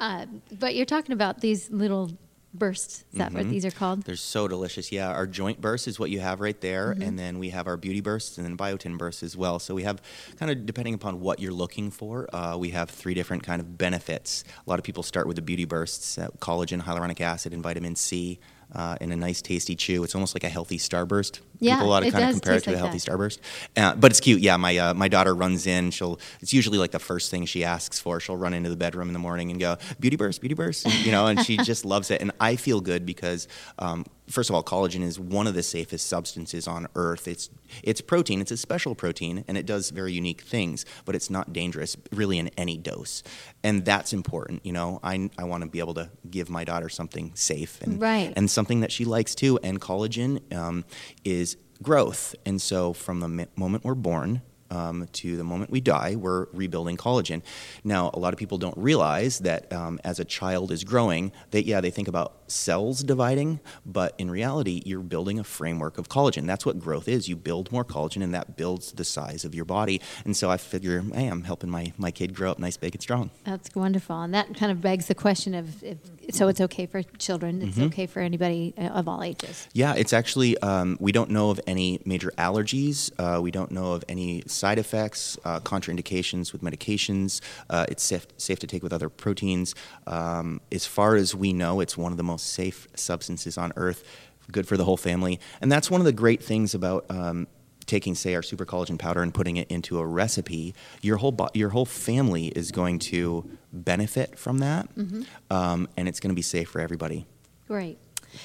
Uh, 0.00 0.26
but 0.58 0.74
you're 0.74 0.84
talking 0.84 1.12
about 1.12 1.40
these 1.40 1.70
little 1.70 2.10
bursts. 2.58 3.04
Is 3.12 3.18
that 3.18 3.28
mm-hmm. 3.28 3.38
what 3.38 3.48
these 3.48 3.64
are 3.64 3.70
called? 3.70 4.02
They're 4.02 4.16
so 4.16 4.48
delicious. 4.48 4.90
Yeah, 4.90 5.10
our 5.10 5.26
joint 5.26 5.60
burst 5.60 5.88
is 5.88 5.98
what 5.98 6.10
you 6.10 6.20
have 6.20 6.40
right 6.40 6.60
there, 6.60 6.92
mm-hmm. 6.92 7.02
and 7.02 7.18
then 7.18 7.38
we 7.38 7.50
have 7.50 7.66
our 7.66 7.76
beauty 7.76 8.00
bursts 8.00 8.38
and 8.38 8.46
then 8.46 8.56
biotin 8.56 8.98
bursts 8.98 9.22
as 9.22 9.36
well. 9.36 9.58
So 9.58 9.74
we 9.74 9.84
have 9.84 10.02
kind 10.36 10.50
of 10.50 10.66
depending 10.66 10.94
upon 10.94 11.20
what 11.20 11.40
you're 11.40 11.52
looking 11.52 11.90
for, 11.90 12.28
uh, 12.34 12.56
we 12.56 12.70
have 12.70 12.90
three 12.90 13.14
different 13.14 13.42
kind 13.42 13.60
of 13.60 13.78
benefits. 13.78 14.44
A 14.66 14.70
lot 14.70 14.78
of 14.78 14.84
people 14.84 15.02
start 15.02 15.26
with 15.26 15.36
the 15.36 15.42
beauty 15.42 15.64
bursts: 15.64 16.18
uh, 16.18 16.28
collagen, 16.38 16.82
hyaluronic 16.82 17.20
acid, 17.20 17.52
and 17.52 17.62
vitamin 17.62 17.96
C 17.96 18.38
uh, 18.74 18.96
in 19.00 19.12
a 19.12 19.16
nice, 19.16 19.40
tasty 19.42 19.74
chew. 19.76 20.02
It's 20.04 20.14
almost 20.14 20.34
like 20.34 20.44
a 20.44 20.48
healthy 20.48 20.78
starburst. 20.78 21.40
Yeah, 21.58 21.76
People 21.76 21.88
a 21.88 21.90
lot 21.90 22.06
of 22.06 22.12
kind 22.12 22.24
of 22.24 22.30
compare 22.32 22.54
it 22.56 22.64
to 22.64 22.70
like 22.70 22.76
a 22.76 22.78
healthy 22.78 22.98
that. 22.98 23.10
starburst, 23.10 23.38
uh, 23.76 23.94
but 23.94 24.10
it's 24.10 24.20
cute. 24.20 24.40
Yeah, 24.42 24.56
my 24.58 24.76
uh, 24.76 24.94
my 24.94 25.08
daughter 25.08 25.34
runs 25.34 25.66
in. 25.66 25.90
She'll. 25.90 26.20
It's 26.40 26.52
usually 26.52 26.76
like 26.78 26.90
the 26.90 26.98
first 26.98 27.30
thing 27.30 27.46
she 27.46 27.64
asks 27.64 27.98
for. 27.98 28.20
She'll 28.20 28.36
run 28.36 28.52
into 28.52 28.68
the 28.68 28.76
bedroom 28.76 29.08
in 29.08 29.14
the 29.14 29.18
morning 29.18 29.50
and 29.50 29.58
go, 29.58 29.78
"Beauty 29.98 30.16
burst, 30.16 30.40
beauty 30.40 30.54
burst," 30.54 30.86
you 31.04 31.12
know, 31.12 31.26
and 31.26 31.40
she 31.44 31.56
just 31.64 31.84
loves 31.86 32.10
it. 32.10 32.20
And 32.20 32.32
I 32.40 32.56
feel 32.56 32.80
good 32.82 33.06
because 33.06 33.48
um, 33.78 34.04
first 34.28 34.50
of 34.50 34.56
all, 34.56 34.62
collagen 34.62 35.02
is 35.02 35.18
one 35.18 35.46
of 35.46 35.54
the 35.54 35.62
safest 35.62 36.06
substances 36.06 36.66
on 36.66 36.86
earth. 36.94 37.28
It's 37.28 37.50
it's 37.82 38.00
protein. 38.00 38.40
It's 38.40 38.50
a 38.50 38.56
special 38.56 38.94
protein, 38.94 39.44
and 39.48 39.56
it 39.56 39.66
does 39.66 39.90
very 39.90 40.12
unique 40.12 40.40
things. 40.42 40.84
But 41.04 41.14
it's 41.14 41.30
not 41.30 41.52
dangerous, 41.52 41.96
really, 42.12 42.38
in 42.38 42.48
any 42.56 42.76
dose, 42.76 43.22
and 43.62 43.84
that's 43.84 44.12
important. 44.12 44.64
You 44.64 44.72
know, 44.72 45.00
I 45.02 45.30
I 45.38 45.44
want 45.44 45.62
to 45.64 45.70
be 45.70 45.78
able 45.78 45.94
to 45.94 46.10
give 46.30 46.50
my 46.50 46.64
daughter 46.64 46.88
something 46.88 47.32
safe 47.34 47.80
and 47.82 48.00
right. 48.00 48.32
and 48.36 48.50
something 48.50 48.80
that 48.80 48.92
she 48.92 49.04
likes 49.04 49.34
too. 49.34 49.58
And 49.62 49.80
collagen 49.80 50.52
um, 50.54 50.84
is 51.24 51.56
growth, 51.82 52.34
and 52.44 52.60
so 52.60 52.92
from 52.92 53.20
the 53.20 53.48
moment 53.56 53.84
we're 53.84 53.94
born 53.94 54.42
um, 54.70 55.08
to 55.12 55.36
the 55.36 55.44
moment 55.44 55.70
we 55.70 55.80
die, 55.80 56.16
we're 56.16 56.46
rebuilding 56.52 56.96
collagen. 56.96 57.42
Now, 57.84 58.10
a 58.14 58.18
lot 58.18 58.32
of 58.32 58.38
people 58.38 58.58
don't 58.58 58.76
realize 58.76 59.40
that 59.40 59.72
um, 59.72 60.00
as 60.04 60.20
a 60.20 60.24
child 60.24 60.70
is 60.70 60.84
growing, 60.84 61.32
that 61.50 61.64
yeah, 61.64 61.80
they 61.80 61.90
think 61.90 62.08
about 62.08 62.34
cells 62.48 63.02
dividing, 63.02 63.60
but 63.84 64.14
in 64.18 64.30
reality, 64.30 64.82
you're 64.84 65.00
building 65.00 65.38
a 65.38 65.44
framework 65.44 65.98
of 65.98 66.08
collagen. 66.08 66.46
That's 66.46 66.64
what 66.64 66.78
growth 66.78 67.08
is. 67.08 67.28
You 67.28 67.36
build 67.36 67.72
more 67.72 67.84
collagen, 67.84 68.22
and 68.22 68.34
that 68.34 68.56
builds 68.56 68.92
the 68.92 69.04
size 69.04 69.44
of 69.44 69.54
your 69.54 69.64
body. 69.64 70.00
And 70.24 70.36
so 70.36 70.50
I 70.50 70.56
figure, 70.56 71.02
hey, 71.14 71.26
I'm 71.26 71.44
helping 71.44 71.70
my, 71.70 71.92
my 71.98 72.10
kid 72.10 72.34
grow 72.34 72.50
up 72.50 72.58
nice, 72.58 72.76
big, 72.76 72.94
and 72.94 73.02
strong. 73.02 73.30
That's 73.44 73.74
wonderful. 73.74 74.20
And 74.20 74.34
that 74.34 74.54
kind 74.54 74.70
of 74.70 74.80
begs 74.80 75.06
the 75.06 75.14
question 75.14 75.54
of 75.54 75.82
if, 75.82 75.98
so 76.30 76.48
it's 76.48 76.60
okay 76.60 76.86
for 76.86 77.02
children, 77.18 77.62
it's 77.62 77.76
mm-hmm. 77.76 77.86
okay 77.86 78.06
for 78.06 78.20
anybody 78.20 78.74
uh, 78.78 78.82
of 78.88 79.08
all 79.08 79.22
ages. 79.22 79.68
Yeah, 79.72 79.94
it's 79.94 80.12
actually, 80.12 80.58
um, 80.58 80.96
we 81.00 81.12
don't 81.12 81.30
know 81.30 81.50
of 81.50 81.60
any 81.66 82.00
major 82.04 82.32
allergies, 82.38 83.10
uh, 83.18 83.40
we 83.40 83.50
don't 83.50 83.70
know 83.70 83.92
of 83.92 84.04
any 84.08 84.42
side 84.56 84.78
effects, 84.78 85.38
uh, 85.44 85.60
contraindications 85.60 86.52
with 86.52 86.62
medications. 86.62 87.40
Uh, 87.70 87.86
it's 87.88 88.02
safe, 88.02 88.26
safe 88.36 88.58
to 88.60 88.66
take 88.66 88.82
with 88.82 88.92
other 88.92 89.08
proteins. 89.08 89.74
Um, 90.06 90.60
as 90.72 90.86
far 90.86 91.16
as 91.16 91.34
we 91.34 91.52
know, 91.52 91.80
it's 91.80 91.96
one 91.96 92.12
of 92.12 92.18
the 92.18 92.24
most 92.24 92.52
safe 92.52 92.88
substances 92.94 93.58
on 93.58 93.72
earth, 93.76 94.02
good 94.50 94.66
for 94.66 94.76
the 94.76 94.84
whole 94.84 94.96
family. 94.96 95.38
And 95.60 95.70
that's 95.70 95.90
one 95.90 96.00
of 96.00 96.04
the 96.04 96.12
great 96.12 96.42
things 96.42 96.74
about 96.74 97.06
um, 97.10 97.46
taking, 97.86 98.14
say, 98.14 98.34
our 98.34 98.42
super 98.42 98.66
collagen 98.66 98.98
powder 98.98 99.22
and 99.22 99.32
putting 99.32 99.56
it 99.56 99.70
into 99.70 99.98
a 99.98 100.06
recipe. 100.06 100.74
Your 101.02 101.16
whole 101.16 101.32
bo- 101.32 101.50
your 101.54 101.70
whole 101.70 101.86
family 101.86 102.48
is 102.48 102.72
going 102.72 102.98
to 102.98 103.48
benefit 103.72 104.38
from 104.38 104.58
that, 104.58 104.94
mm-hmm. 104.94 105.22
um, 105.50 105.88
and 105.96 106.08
it's 106.08 106.20
going 106.20 106.30
to 106.30 106.34
be 106.34 106.42
safe 106.42 106.68
for 106.68 106.80
everybody. 106.80 107.26
Great. 107.66 107.98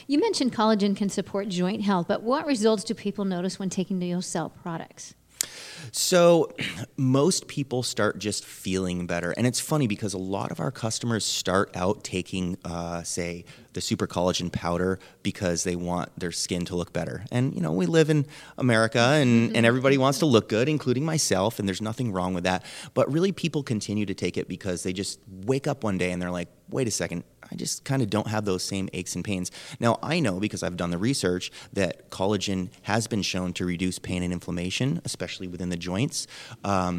You 0.07 0.19
mentioned 0.19 0.53
collagen 0.53 0.95
can 0.95 1.09
support 1.09 1.49
joint 1.49 1.81
health, 1.81 2.07
but 2.07 2.21
what 2.23 2.45
results 2.45 2.83
do 2.83 2.93
people 2.93 3.25
notice 3.25 3.59
when 3.59 3.69
taking 3.69 3.99
NeoCell 3.99 4.51
products? 4.61 5.15
So, 5.91 6.49
most 7.01 7.47
people 7.47 7.81
start 7.81 8.19
just 8.19 8.45
feeling 8.45 9.07
better. 9.07 9.31
And 9.31 9.47
it's 9.47 9.59
funny 9.59 9.87
because 9.87 10.13
a 10.13 10.19
lot 10.19 10.51
of 10.51 10.59
our 10.59 10.69
customers 10.69 11.25
start 11.25 11.75
out 11.75 12.03
taking, 12.03 12.57
uh, 12.63 13.01
say, 13.01 13.43
the 13.73 13.81
super 13.81 14.05
collagen 14.05 14.51
powder 14.51 14.99
because 15.23 15.63
they 15.63 15.75
want 15.75 16.11
their 16.19 16.31
skin 16.31 16.63
to 16.65 16.75
look 16.75 16.93
better. 16.93 17.25
And, 17.31 17.55
you 17.55 17.61
know, 17.61 17.71
we 17.71 17.87
live 17.87 18.11
in 18.11 18.27
America 18.57 18.99
and, 18.99 19.47
mm-hmm. 19.47 19.55
and 19.55 19.65
everybody 19.65 19.97
wants 19.97 20.19
to 20.19 20.27
look 20.27 20.47
good, 20.47 20.69
including 20.69 21.03
myself, 21.03 21.57
and 21.57 21.67
there's 21.67 21.81
nothing 21.81 22.11
wrong 22.11 22.35
with 22.35 22.43
that. 22.43 22.63
But 22.93 23.11
really, 23.11 23.31
people 23.31 23.63
continue 23.63 24.05
to 24.05 24.13
take 24.13 24.37
it 24.37 24.47
because 24.47 24.83
they 24.83 24.93
just 24.93 25.19
wake 25.45 25.67
up 25.67 25.83
one 25.83 25.97
day 25.97 26.11
and 26.11 26.21
they're 26.21 26.31
like, 26.31 26.49
wait 26.69 26.87
a 26.87 26.91
second, 26.91 27.23
I 27.51 27.55
just 27.55 27.83
kind 27.83 28.01
of 28.01 28.09
don't 28.09 28.27
have 28.27 28.45
those 28.45 28.63
same 28.63 28.89
aches 28.93 29.15
and 29.15 29.25
pains. 29.25 29.51
Now, 29.79 29.99
I 30.01 30.19
know 30.19 30.39
because 30.39 30.63
I've 30.63 30.77
done 30.77 30.91
the 30.91 30.97
research 30.97 31.51
that 31.73 32.09
collagen 32.09 32.69
has 32.83 33.07
been 33.07 33.21
shown 33.21 33.53
to 33.53 33.65
reduce 33.65 33.99
pain 33.99 34.23
and 34.23 34.31
inflammation, 34.31 35.01
especially 35.03 35.47
within 35.47 35.69
the 35.69 35.77
joints. 35.77 36.27
Um, 36.63 36.90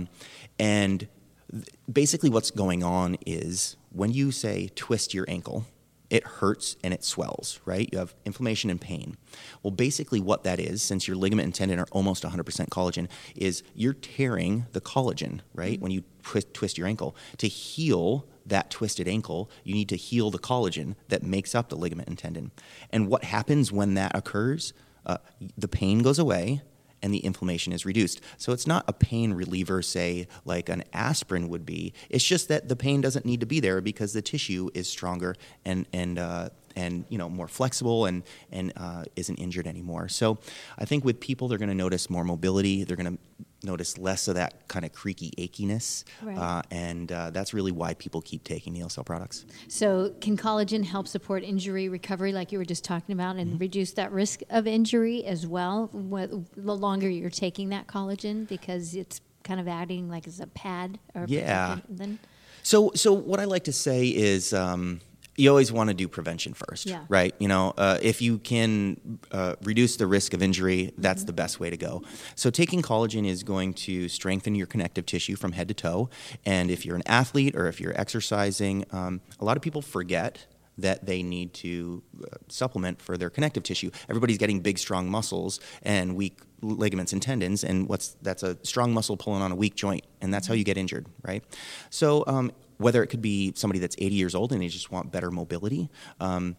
and 0.58 1.08
th- 1.50 1.64
basically, 1.90 2.30
what's 2.30 2.50
going 2.50 2.82
on 2.82 3.16
is 3.26 3.76
when 3.90 4.12
you 4.12 4.30
say 4.30 4.70
twist 4.74 5.14
your 5.14 5.24
ankle, 5.28 5.66
it 6.12 6.24
hurts 6.24 6.76
and 6.84 6.92
it 6.92 7.02
swells, 7.02 7.58
right? 7.64 7.88
You 7.90 7.98
have 7.98 8.14
inflammation 8.26 8.68
and 8.68 8.78
pain. 8.78 9.16
Well, 9.62 9.70
basically, 9.70 10.20
what 10.20 10.44
that 10.44 10.60
is, 10.60 10.82
since 10.82 11.08
your 11.08 11.16
ligament 11.16 11.46
and 11.46 11.54
tendon 11.54 11.78
are 11.78 11.86
almost 11.90 12.22
100% 12.22 12.68
collagen, 12.68 13.08
is 13.34 13.62
you're 13.74 13.94
tearing 13.94 14.66
the 14.72 14.80
collagen, 14.82 15.40
right? 15.54 15.72
Mm-hmm. 15.72 15.82
When 15.82 15.92
you 15.92 16.04
twist, 16.22 16.52
twist 16.52 16.76
your 16.76 16.86
ankle. 16.86 17.16
To 17.38 17.48
heal 17.48 18.26
that 18.44 18.70
twisted 18.70 19.08
ankle, 19.08 19.50
you 19.64 19.72
need 19.72 19.88
to 19.88 19.96
heal 19.96 20.30
the 20.30 20.38
collagen 20.38 20.96
that 21.08 21.22
makes 21.22 21.54
up 21.54 21.70
the 21.70 21.76
ligament 21.76 22.08
and 22.08 22.18
tendon. 22.18 22.50
And 22.90 23.08
what 23.08 23.24
happens 23.24 23.72
when 23.72 23.94
that 23.94 24.14
occurs? 24.14 24.74
Uh, 25.06 25.16
the 25.56 25.66
pain 25.66 26.00
goes 26.00 26.18
away, 26.18 26.60
and 27.02 27.12
the 27.12 27.18
inflammation 27.18 27.72
is 27.72 27.84
reduced. 27.84 28.20
So 28.38 28.52
it's 28.52 28.66
not 28.66 28.84
a 28.88 28.92
pain 28.92 29.32
reliever, 29.32 29.82
say, 29.82 30.28
like 30.44 30.68
an 30.68 30.84
aspirin 30.92 31.48
would 31.48 31.66
be. 31.66 31.92
It's 32.08 32.24
just 32.24 32.48
that 32.48 32.68
the 32.68 32.76
pain 32.76 33.00
doesn't 33.00 33.24
need 33.24 33.40
to 33.40 33.46
be 33.46 33.60
there 33.60 33.80
because 33.80 34.12
the 34.12 34.22
tissue 34.22 34.70
is 34.74 34.88
stronger 34.88 35.34
and, 35.64 35.86
and, 35.92 36.18
uh, 36.18 36.48
and 36.76 37.04
you 37.08 37.18
know 37.18 37.28
more 37.28 37.48
flexible 37.48 38.06
and 38.06 38.22
and 38.50 38.72
uh, 38.76 39.04
isn't 39.16 39.36
injured 39.36 39.66
anymore. 39.66 40.08
So 40.08 40.38
I 40.78 40.84
think 40.86 41.04
with 41.04 41.20
people 41.20 41.48
they're 41.48 41.58
going 41.58 41.68
to 41.68 41.74
notice 41.74 42.08
more 42.08 42.24
mobility. 42.24 42.84
They're 42.84 42.96
going 42.96 43.18
to 43.18 43.44
notice 43.64 43.98
less 43.98 44.28
of 44.28 44.34
that 44.34 44.68
kind 44.68 44.84
of 44.84 44.92
creaky 44.92 45.32
achiness, 45.38 46.04
right. 46.22 46.36
uh, 46.36 46.62
and 46.70 47.10
uh, 47.10 47.30
that's 47.30 47.54
really 47.54 47.72
why 47.72 47.94
people 47.94 48.20
keep 48.20 48.44
taking 48.44 48.74
Neocell 48.74 49.04
products. 49.04 49.44
So, 49.68 50.14
can 50.20 50.36
collagen 50.36 50.84
help 50.84 51.08
support 51.08 51.42
injury 51.42 51.88
recovery, 51.88 52.32
like 52.32 52.52
you 52.52 52.58
were 52.58 52.64
just 52.64 52.84
talking 52.84 53.12
about, 53.12 53.36
and 53.36 53.52
mm-hmm. 53.52 53.58
reduce 53.58 53.92
that 53.92 54.12
risk 54.12 54.40
of 54.50 54.66
injury 54.66 55.24
as 55.24 55.46
well? 55.46 55.88
The 55.92 56.76
longer 56.76 57.08
you're 57.08 57.30
taking 57.30 57.70
that 57.70 57.86
collagen, 57.86 58.46
because 58.48 58.94
it's 58.94 59.20
kind 59.44 59.58
of 59.60 59.66
adding 59.66 60.08
like 60.08 60.26
as 60.26 60.40
a 60.40 60.46
pad 60.46 60.98
or 61.14 61.24
yeah. 61.28 61.78
Then 61.88 62.18
so, 62.62 62.92
so 62.94 63.12
what 63.12 63.40
I 63.40 63.44
like 63.44 63.64
to 63.64 63.72
say 63.72 64.08
is. 64.08 64.52
Um, 64.52 65.00
you 65.36 65.48
always 65.48 65.72
want 65.72 65.88
to 65.88 65.94
do 65.94 66.08
prevention 66.08 66.52
first, 66.52 66.86
yeah. 66.86 67.04
right? 67.08 67.34
You 67.38 67.48
know, 67.48 67.72
uh, 67.78 67.98
if 68.02 68.20
you 68.20 68.38
can 68.38 69.18
uh, 69.30 69.56
reduce 69.62 69.96
the 69.96 70.06
risk 70.06 70.34
of 70.34 70.42
injury, 70.42 70.92
that's 70.98 71.20
mm-hmm. 71.20 71.26
the 71.26 71.32
best 71.32 71.58
way 71.58 71.70
to 71.70 71.76
go. 71.76 72.02
So, 72.34 72.50
taking 72.50 72.82
collagen 72.82 73.26
is 73.26 73.42
going 73.42 73.74
to 73.74 74.08
strengthen 74.08 74.54
your 74.54 74.66
connective 74.66 75.06
tissue 75.06 75.36
from 75.36 75.52
head 75.52 75.68
to 75.68 75.74
toe. 75.74 76.10
And 76.44 76.70
if 76.70 76.84
you're 76.84 76.96
an 76.96 77.02
athlete 77.06 77.56
or 77.56 77.66
if 77.66 77.80
you're 77.80 77.98
exercising, 77.98 78.84
um, 78.90 79.20
a 79.40 79.44
lot 79.44 79.56
of 79.56 79.62
people 79.62 79.80
forget 79.80 80.46
that 80.78 81.04
they 81.06 81.22
need 81.22 81.52
to 81.54 82.02
uh, 82.22 82.36
supplement 82.48 83.00
for 83.00 83.16
their 83.16 83.30
connective 83.30 83.62
tissue. 83.62 83.90
Everybody's 84.08 84.38
getting 84.38 84.60
big, 84.60 84.78
strong 84.78 85.08
muscles 85.08 85.60
and 85.82 86.16
weak 86.16 86.40
ligaments 86.62 87.12
and 87.12 87.20
tendons, 87.20 87.64
and 87.64 87.88
what's 87.88 88.16
that's 88.22 88.42
a 88.42 88.56
strong 88.62 88.92
muscle 88.94 89.16
pulling 89.16 89.42
on 89.42 89.50
a 89.50 89.56
weak 89.56 89.74
joint, 89.74 90.04
and 90.20 90.32
that's 90.32 90.46
how 90.46 90.54
you 90.54 90.64
get 90.64 90.76
injured, 90.76 91.06
right? 91.22 91.42
So, 91.90 92.24
um, 92.26 92.52
whether 92.82 93.02
it 93.02 93.06
could 93.08 93.22
be 93.22 93.52
somebody 93.56 93.78
that's 93.78 93.96
80 93.98 94.14
years 94.14 94.34
old 94.34 94.52
and 94.52 94.62
they 94.62 94.68
just 94.68 94.90
want 94.90 95.10
better 95.10 95.30
mobility. 95.30 95.90
Um, 96.20 96.56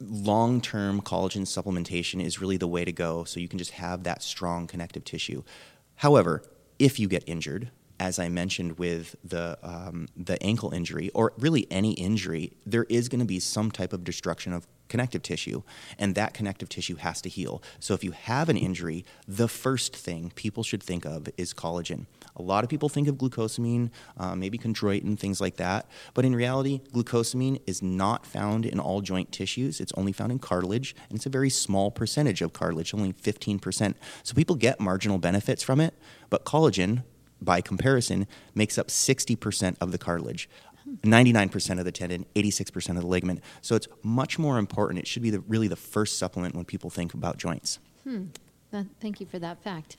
Long 0.00 0.60
term 0.60 1.00
collagen 1.00 1.42
supplementation 1.42 2.22
is 2.22 2.40
really 2.40 2.56
the 2.56 2.66
way 2.66 2.84
to 2.84 2.92
go 2.92 3.22
so 3.24 3.38
you 3.38 3.48
can 3.48 3.58
just 3.58 3.70
have 3.72 4.02
that 4.02 4.22
strong 4.22 4.66
connective 4.66 5.04
tissue. 5.04 5.44
However, 5.96 6.42
if 6.80 6.98
you 6.98 7.06
get 7.06 7.22
injured, 7.28 7.70
as 8.00 8.18
I 8.18 8.28
mentioned 8.28 8.78
with 8.78 9.14
the 9.24 9.56
um, 9.62 10.08
the 10.16 10.42
ankle 10.42 10.74
injury 10.74 11.10
or 11.14 11.32
really 11.38 11.68
any 11.70 11.92
injury, 11.92 12.52
there 12.66 12.84
is 12.88 13.08
going 13.08 13.20
to 13.20 13.24
be 13.26 13.38
some 13.38 13.70
type 13.70 13.92
of 13.92 14.02
destruction 14.02 14.52
of 14.52 14.66
connective 14.88 15.22
tissue, 15.22 15.62
and 15.98 16.14
that 16.14 16.34
connective 16.34 16.68
tissue 16.68 16.96
has 16.96 17.20
to 17.22 17.28
heal. 17.28 17.62
So 17.80 17.94
if 17.94 18.04
you 18.04 18.12
have 18.12 18.48
an 18.48 18.56
injury, 18.56 19.04
the 19.26 19.48
first 19.48 19.96
thing 19.96 20.32
people 20.34 20.62
should 20.62 20.82
think 20.82 21.04
of 21.04 21.28
is 21.36 21.54
collagen. 21.54 22.06
A 22.36 22.42
lot 22.42 22.64
of 22.64 22.70
people 22.70 22.88
think 22.88 23.08
of 23.08 23.16
glucosamine, 23.16 23.90
uh, 24.16 24.34
maybe 24.34 24.58
chondroitin, 24.58 25.18
things 25.18 25.40
like 25.40 25.56
that, 25.56 25.88
but 26.14 26.24
in 26.24 26.34
reality, 26.34 26.80
glucosamine 26.92 27.60
is 27.66 27.82
not 27.82 28.26
found 28.26 28.66
in 28.66 28.80
all 28.80 29.00
joint 29.00 29.32
tissues. 29.32 29.80
It's 29.80 29.92
only 29.96 30.12
found 30.12 30.32
in 30.32 30.38
cartilage, 30.38 30.94
and 31.08 31.16
it's 31.16 31.26
a 31.26 31.30
very 31.30 31.50
small 31.50 31.90
percentage 31.90 32.42
of 32.42 32.52
cartilage, 32.52 32.94
only 32.94 33.12
15%. 33.12 33.94
So 34.22 34.34
people 34.34 34.56
get 34.56 34.80
marginal 34.80 35.18
benefits 35.18 35.62
from 35.62 35.80
it, 35.80 35.94
but 36.30 36.44
collagen, 36.44 37.04
by 37.40 37.60
comparison, 37.60 38.26
makes 38.54 38.78
up 38.78 38.88
60% 38.88 39.76
of 39.80 39.92
the 39.92 39.98
cartilage. 39.98 40.48
99% 41.02 41.78
of 41.78 41.84
the 41.84 41.92
tendon, 41.92 42.26
86% 42.34 42.90
of 42.90 42.96
the 43.02 43.06
ligament. 43.06 43.40
So 43.62 43.74
it's 43.74 43.88
much 44.02 44.38
more 44.38 44.58
important. 44.58 44.98
It 45.00 45.06
should 45.06 45.22
be 45.22 45.30
the, 45.30 45.40
really 45.40 45.68
the 45.68 45.76
first 45.76 46.18
supplement 46.18 46.54
when 46.54 46.64
people 46.64 46.90
think 46.90 47.14
about 47.14 47.36
joints. 47.38 47.78
Hmm. 48.04 48.24
That, 48.70 48.86
thank 49.00 49.20
you 49.20 49.26
for 49.26 49.38
that 49.38 49.62
fact. 49.62 49.96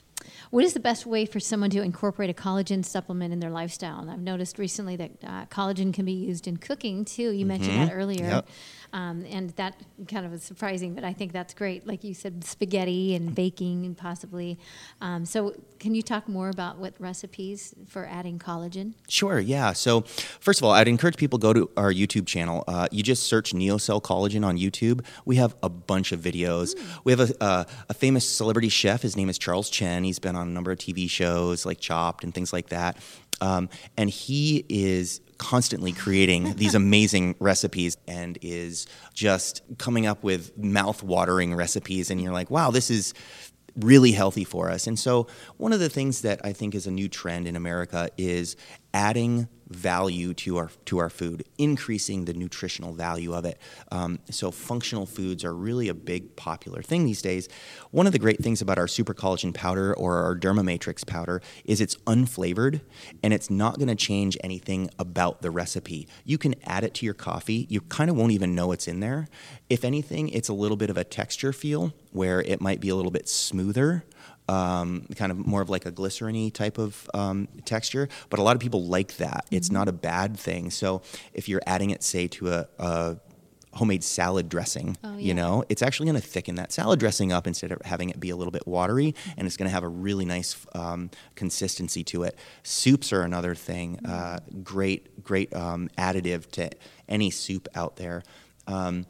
What 0.50 0.64
is 0.64 0.72
the 0.72 0.80
best 0.80 1.06
way 1.06 1.24
for 1.26 1.38
someone 1.38 1.70
to 1.70 1.82
incorporate 1.82 2.30
a 2.30 2.34
collagen 2.34 2.84
supplement 2.84 3.32
in 3.32 3.40
their 3.40 3.50
lifestyle? 3.50 4.00
And 4.00 4.10
I've 4.10 4.20
noticed 4.20 4.58
recently 4.58 4.96
that 4.96 5.10
uh, 5.24 5.46
collagen 5.46 5.92
can 5.94 6.04
be 6.04 6.12
used 6.12 6.46
in 6.48 6.56
cooking 6.56 7.04
too. 7.04 7.30
You 7.30 7.46
mentioned 7.46 7.76
Mhm. 7.78 7.86
that 7.88 7.92
earlier. 7.94 8.24
Yep. 8.24 8.48
Um, 8.92 9.24
and 9.28 9.50
that 9.50 9.80
kind 10.08 10.24
of 10.24 10.32
was 10.32 10.42
surprising, 10.42 10.94
but 10.94 11.04
I 11.04 11.12
think 11.12 11.32
that's 11.32 11.54
great. 11.54 11.86
Like 11.86 12.04
you 12.04 12.14
said, 12.14 12.44
spaghetti 12.44 13.14
and 13.14 13.34
baking 13.34 13.84
and 13.84 13.96
possibly. 13.96 14.58
Um, 15.00 15.24
so, 15.24 15.54
can 15.78 15.94
you 15.94 16.02
talk 16.02 16.28
more 16.28 16.48
about 16.48 16.78
what 16.78 16.94
recipes 16.98 17.74
for 17.86 18.06
adding 18.06 18.38
collagen? 18.38 18.94
Sure, 19.08 19.38
yeah. 19.38 19.72
So, 19.72 20.02
first 20.40 20.60
of 20.60 20.64
all, 20.64 20.72
I'd 20.72 20.88
encourage 20.88 21.16
people 21.16 21.38
go 21.38 21.52
to 21.52 21.70
our 21.76 21.92
YouTube 21.92 22.26
channel. 22.26 22.64
Uh, 22.66 22.88
you 22.90 23.02
just 23.02 23.24
search 23.24 23.52
Neocell 23.52 24.02
Collagen 24.02 24.44
on 24.44 24.56
YouTube. 24.56 25.04
We 25.24 25.36
have 25.36 25.54
a 25.62 25.68
bunch 25.68 26.12
of 26.12 26.20
videos. 26.20 26.74
We 27.04 27.12
have 27.12 27.30
a, 27.30 27.42
uh, 27.42 27.64
a 27.88 27.94
famous 27.94 28.28
celebrity 28.28 28.68
chef. 28.68 29.02
His 29.02 29.16
name 29.16 29.28
is 29.28 29.38
Charles 29.38 29.68
Chen. 29.68 30.04
He's 30.04 30.18
been 30.18 30.36
on 30.36 30.48
a 30.48 30.50
number 30.50 30.70
of 30.70 30.78
TV 30.78 31.08
shows 31.10 31.66
like 31.66 31.80
Chopped 31.80 32.24
and 32.24 32.34
things 32.34 32.52
like 32.52 32.70
that. 32.70 32.96
Um, 33.40 33.68
and 33.96 34.08
he 34.08 34.64
is 34.68 35.20
constantly 35.38 35.92
creating 35.92 36.54
these 36.54 36.74
amazing 36.82 37.34
recipes 37.38 37.96
and 38.06 38.38
is 38.42 38.86
just 39.14 39.62
coming 39.78 40.06
up 40.06 40.22
with 40.22 40.56
mouth-watering 40.56 41.54
recipes. 41.54 42.10
And 42.10 42.20
you're 42.20 42.32
like, 42.32 42.50
wow, 42.50 42.70
this 42.70 42.90
is 42.90 43.14
really 43.76 44.12
healthy 44.12 44.44
for 44.44 44.70
us. 44.70 44.86
And 44.86 44.98
so, 44.98 45.26
one 45.56 45.72
of 45.72 45.80
the 45.80 45.88
things 45.88 46.22
that 46.22 46.40
I 46.44 46.52
think 46.52 46.74
is 46.74 46.86
a 46.86 46.90
new 46.90 47.08
trend 47.08 47.46
in 47.46 47.56
America 47.56 48.08
is 48.16 48.56
adding 48.94 49.48
value 49.68 50.32
to 50.32 50.56
our 50.58 50.70
to 50.84 50.98
our 50.98 51.10
food, 51.10 51.44
increasing 51.58 52.24
the 52.24 52.32
nutritional 52.32 52.92
value 52.92 53.34
of 53.34 53.44
it. 53.44 53.58
Um, 53.90 54.20
so, 54.30 54.50
functional 54.50 55.06
foods 55.06 55.44
are 55.44 55.54
really 55.54 55.88
a 55.88 55.94
big 55.94 56.36
popular 56.36 56.82
thing 56.82 57.04
these 57.04 57.22
days. 57.22 57.48
One 57.90 58.06
of 58.06 58.12
the 58.12 58.18
great 58.18 58.42
things 58.42 58.62
about 58.62 58.78
our 58.78 58.88
super 58.88 59.14
collagen 59.14 59.52
powder 59.52 59.94
or 59.94 60.22
our 60.22 60.36
Dermamatrix 60.36 61.06
powder 61.06 61.42
is 61.64 61.80
it's 61.80 61.96
unflavored 62.06 62.80
and 63.22 63.32
it's 63.32 63.50
not 63.50 63.76
going 63.76 63.88
to 63.88 63.96
change 63.96 64.36
anything 64.42 64.90
about 64.98 65.42
the 65.42 65.50
recipe. 65.50 66.06
You 66.24 66.38
can 66.38 66.54
add 66.64 66.84
it 66.84 66.94
to 66.94 67.04
your 67.04 67.14
coffee. 67.14 67.66
You 67.68 67.80
kind 67.80 68.10
of 68.10 68.16
won't 68.16 68.32
even 68.32 68.54
know 68.54 68.72
it's 68.72 68.88
in 68.88 69.00
there. 69.00 69.26
If 69.68 69.84
anything, 69.84 70.28
it's 70.28 70.48
a 70.48 70.54
little 70.54 70.76
bit 70.76 70.90
of 70.90 70.96
a 70.96 71.04
texture 71.04 71.52
feel 71.52 71.92
where 72.12 72.40
it 72.40 72.60
might 72.60 72.80
be 72.80 72.88
a 72.88 72.94
little 72.94 73.10
bit 73.10 73.28
smoother 73.28 74.04
um, 74.48 75.06
kind 75.16 75.32
of 75.32 75.38
more 75.46 75.62
of 75.62 75.70
like 75.70 75.86
a 75.86 75.90
glycerin 75.90 76.50
type 76.50 76.78
of 76.78 77.08
um, 77.14 77.48
texture. 77.64 78.08
But 78.30 78.38
a 78.38 78.42
lot 78.42 78.56
of 78.56 78.60
people 78.60 78.84
like 78.84 79.16
that. 79.16 79.46
It's 79.50 79.70
not 79.70 79.88
a 79.88 79.92
bad 79.92 80.38
thing. 80.38 80.70
So 80.70 81.02
if 81.34 81.48
you're 81.48 81.62
adding 81.66 81.90
it, 81.90 82.02
say, 82.02 82.28
to 82.28 82.52
a, 82.52 82.68
a 82.78 83.16
homemade 83.74 84.02
salad 84.02 84.48
dressing, 84.48 84.96
Oh, 85.04 85.16
you 85.18 85.34
know, 85.34 85.64
it's 85.68 85.82
actually 85.82 86.06
going 86.06 86.20
to 86.20 86.26
thicken 86.26 86.54
that 86.56 86.72
salad 86.72 86.98
dressing 86.98 87.32
up 87.32 87.46
instead 87.46 87.72
of 87.72 87.82
having 87.82 88.10
it 88.10 88.18
be 88.18 88.30
a 88.30 88.36
little 88.36 88.52
bit 88.52 88.66
watery, 88.66 89.14
and 89.36 89.46
it's 89.46 89.56
going 89.56 89.68
to 89.68 89.72
have 89.72 89.82
a 89.84 89.88
really 89.88 90.24
nice 90.24 90.56
um, 90.74 91.10
consistency 91.34 92.02
to 92.04 92.22
it. 92.22 92.38
Soups 92.62 93.12
are 93.12 93.22
another 93.22 93.54
thing. 93.54 94.04
Uh, 94.06 94.38
great, 94.62 95.22
great 95.22 95.54
um, 95.54 95.90
additive 95.98 96.50
to 96.52 96.70
any 97.08 97.30
soup 97.30 97.68
out 97.74 97.96
there. 97.96 98.22
Um, 98.66 99.06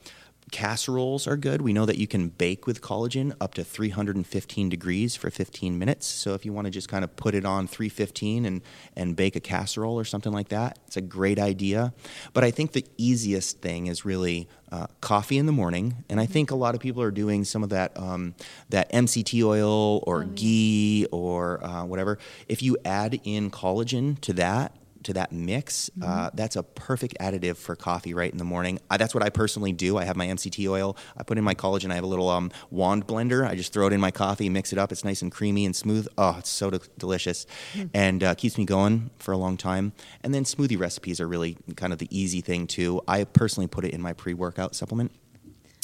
Casseroles 0.53 1.27
are 1.27 1.37
good. 1.37 1.61
We 1.61 1.73
know 1.73 1.87
that 1.87 1.99
you 1.99 2.07
can 2.07 2.29
bake 2.29 2.69
with 2.69 2.81
collagen 2.81 3.35
up 3.41 3.55
to 3.55 3.65
315 3.65 4.69
degrees 4.69 5.17
for 5.17 5.29
15 5.29 5.77
minutes. 5.77 6.07
So 6.07 6.35
if 6.35 6.45
you 6.45 6.53
want 6.53 6.67
to 6.67 6.71
just 6.71 6.89
kind 6.89 7.03
of 7.03 7.17
put 7.17 7.35
it 7.35 7.45
on 7.45 7.67
315 7.67 8.45
and, 8.45 8.63
and 8.95 9.17
bake 9.17 9.35
a 9.35 9.41
casserole 9.41 9.99
or 9.99 10.05
something 10.05 10.33
like 10.33 10.49
that, 10.49 10.79
it's 10.87 10.97
a 10.97 11.01
great 11.01 11.41
idea. 11.41 11.93
But 12.33 12.45
I 12.45 12.53
think 12.53 12.73
the 12.73 12.85
easiest 12.97 13.61
thing 13.61 13.89
is 13.89 14.05
really 14.05 14.49
uh, 14.71 14.87
coffee 15.01 15.39
in 15.39 15.47
the 15.47 15.53
morning, 15.53 16.05
and 16.09 16.21
I 16.21 16.27
think 16.27 16.51
a 16.51 16.57
lot 16.57 16.75
of 16.75 16.81
people 16.81 17.03
are 17.03 17.11
doing 17.11 17.45
some 17.45 17.63
of 17.63 17.71
that 17.71 17.97
um, 17.97 18.35
that 18.69 18.91
MCT 18.93 19.45
oil 19.45 20.03
or 20.07 20.25
ghee 20.25 21.07
or 21.13 21.65
uh, 21.65 21.85
whatever. 21.85 22.19
If 22.49 22.63
you 22.63 22.77
add 22.85 23.21
in 23.25 23.51
collagen 23.51 24.21
to 24.23 24.33
that, 24.35 24.73
to 25.05 25.13
that 25.15 25.33
mix, 25.33 25.91
uh, 26.03 26.31
that's 26.35 26.57
a 26.57 26.63
perfect 26.63 27.17
additive 27.21 27.57
for 27.57 27.77
coffee 27.77 28.15
right 28.15 28.31
in 28.31 28.39
the 28.39 28.45
morning. 28.45 28.79
I, 28.91 28.97
that's 28.97 29.15
what 29.15 29.23
I 29.23 29.31
personally 29.31 29.73
do. 29.73 29.97
I 29.97 30.05
have 30.05 30.17
my 30.17 30.27
MCT 30.27 30.69
oil. 30.69 30.97
I 31.17 31.23
put 31.23 31.39
in 31.39 31.45
my 31.45 31.55
collagen. 31.55 31.91
I 31.91 31.95
have 31.95 32.05
a 32.05 32.09
little 32.09 32.29
um, 32.29 32.51
wand 32.71 33.07
blender. 33.07 33.47
I 33.47 33.55
just 33.55 33.73
throw 33.73 33.87
it 33.87 33.93
in 33.93 34.01
my 34.01 34.11
coffee, 34.11 34.49
mix 34.49 34.73
it 34.73 34.79
up. 34.79 34.93
It's 34.93 35.05
nice 35.05 35.23
and 35.23 35.31
creamy 35.31 35.65
and 35.67 35.75
smooth. 35.75 36.07
Oh, 36.19 36.37
it's 36.39 36.51
so 36.51 36.71
de- 36.71 36.81
delicious, 36.99 37.47
and 37.95 38.23
uh, 38.23 38.35
keeps 38.35 38.59
me 38.59 38.65
going 38.65 39.11
for 39.19 39.33
a 39.33 39.37
long 39.37 39.57
time. 39.57 39.93
And 40.23 40.35
then 40.35 40.45
smoothie 40.45 40.79
recipes 40.79 41.21
are 41.21 41.29
really 41.29 41.57
kind 41.77 41.93
of 41.93 41.99
the 41.99 42.09
easy 42.11 42.41
thing 42.41 42.67
too. 42.67 43.03
I 43.07 43.25
personally 43.25 43.67
put 43.67 43.85
it 43.85 43.93
in 43.93 44.01
my 44.01 44.13
pre-workout 44.13 44.75
supplement. 44.75 45.13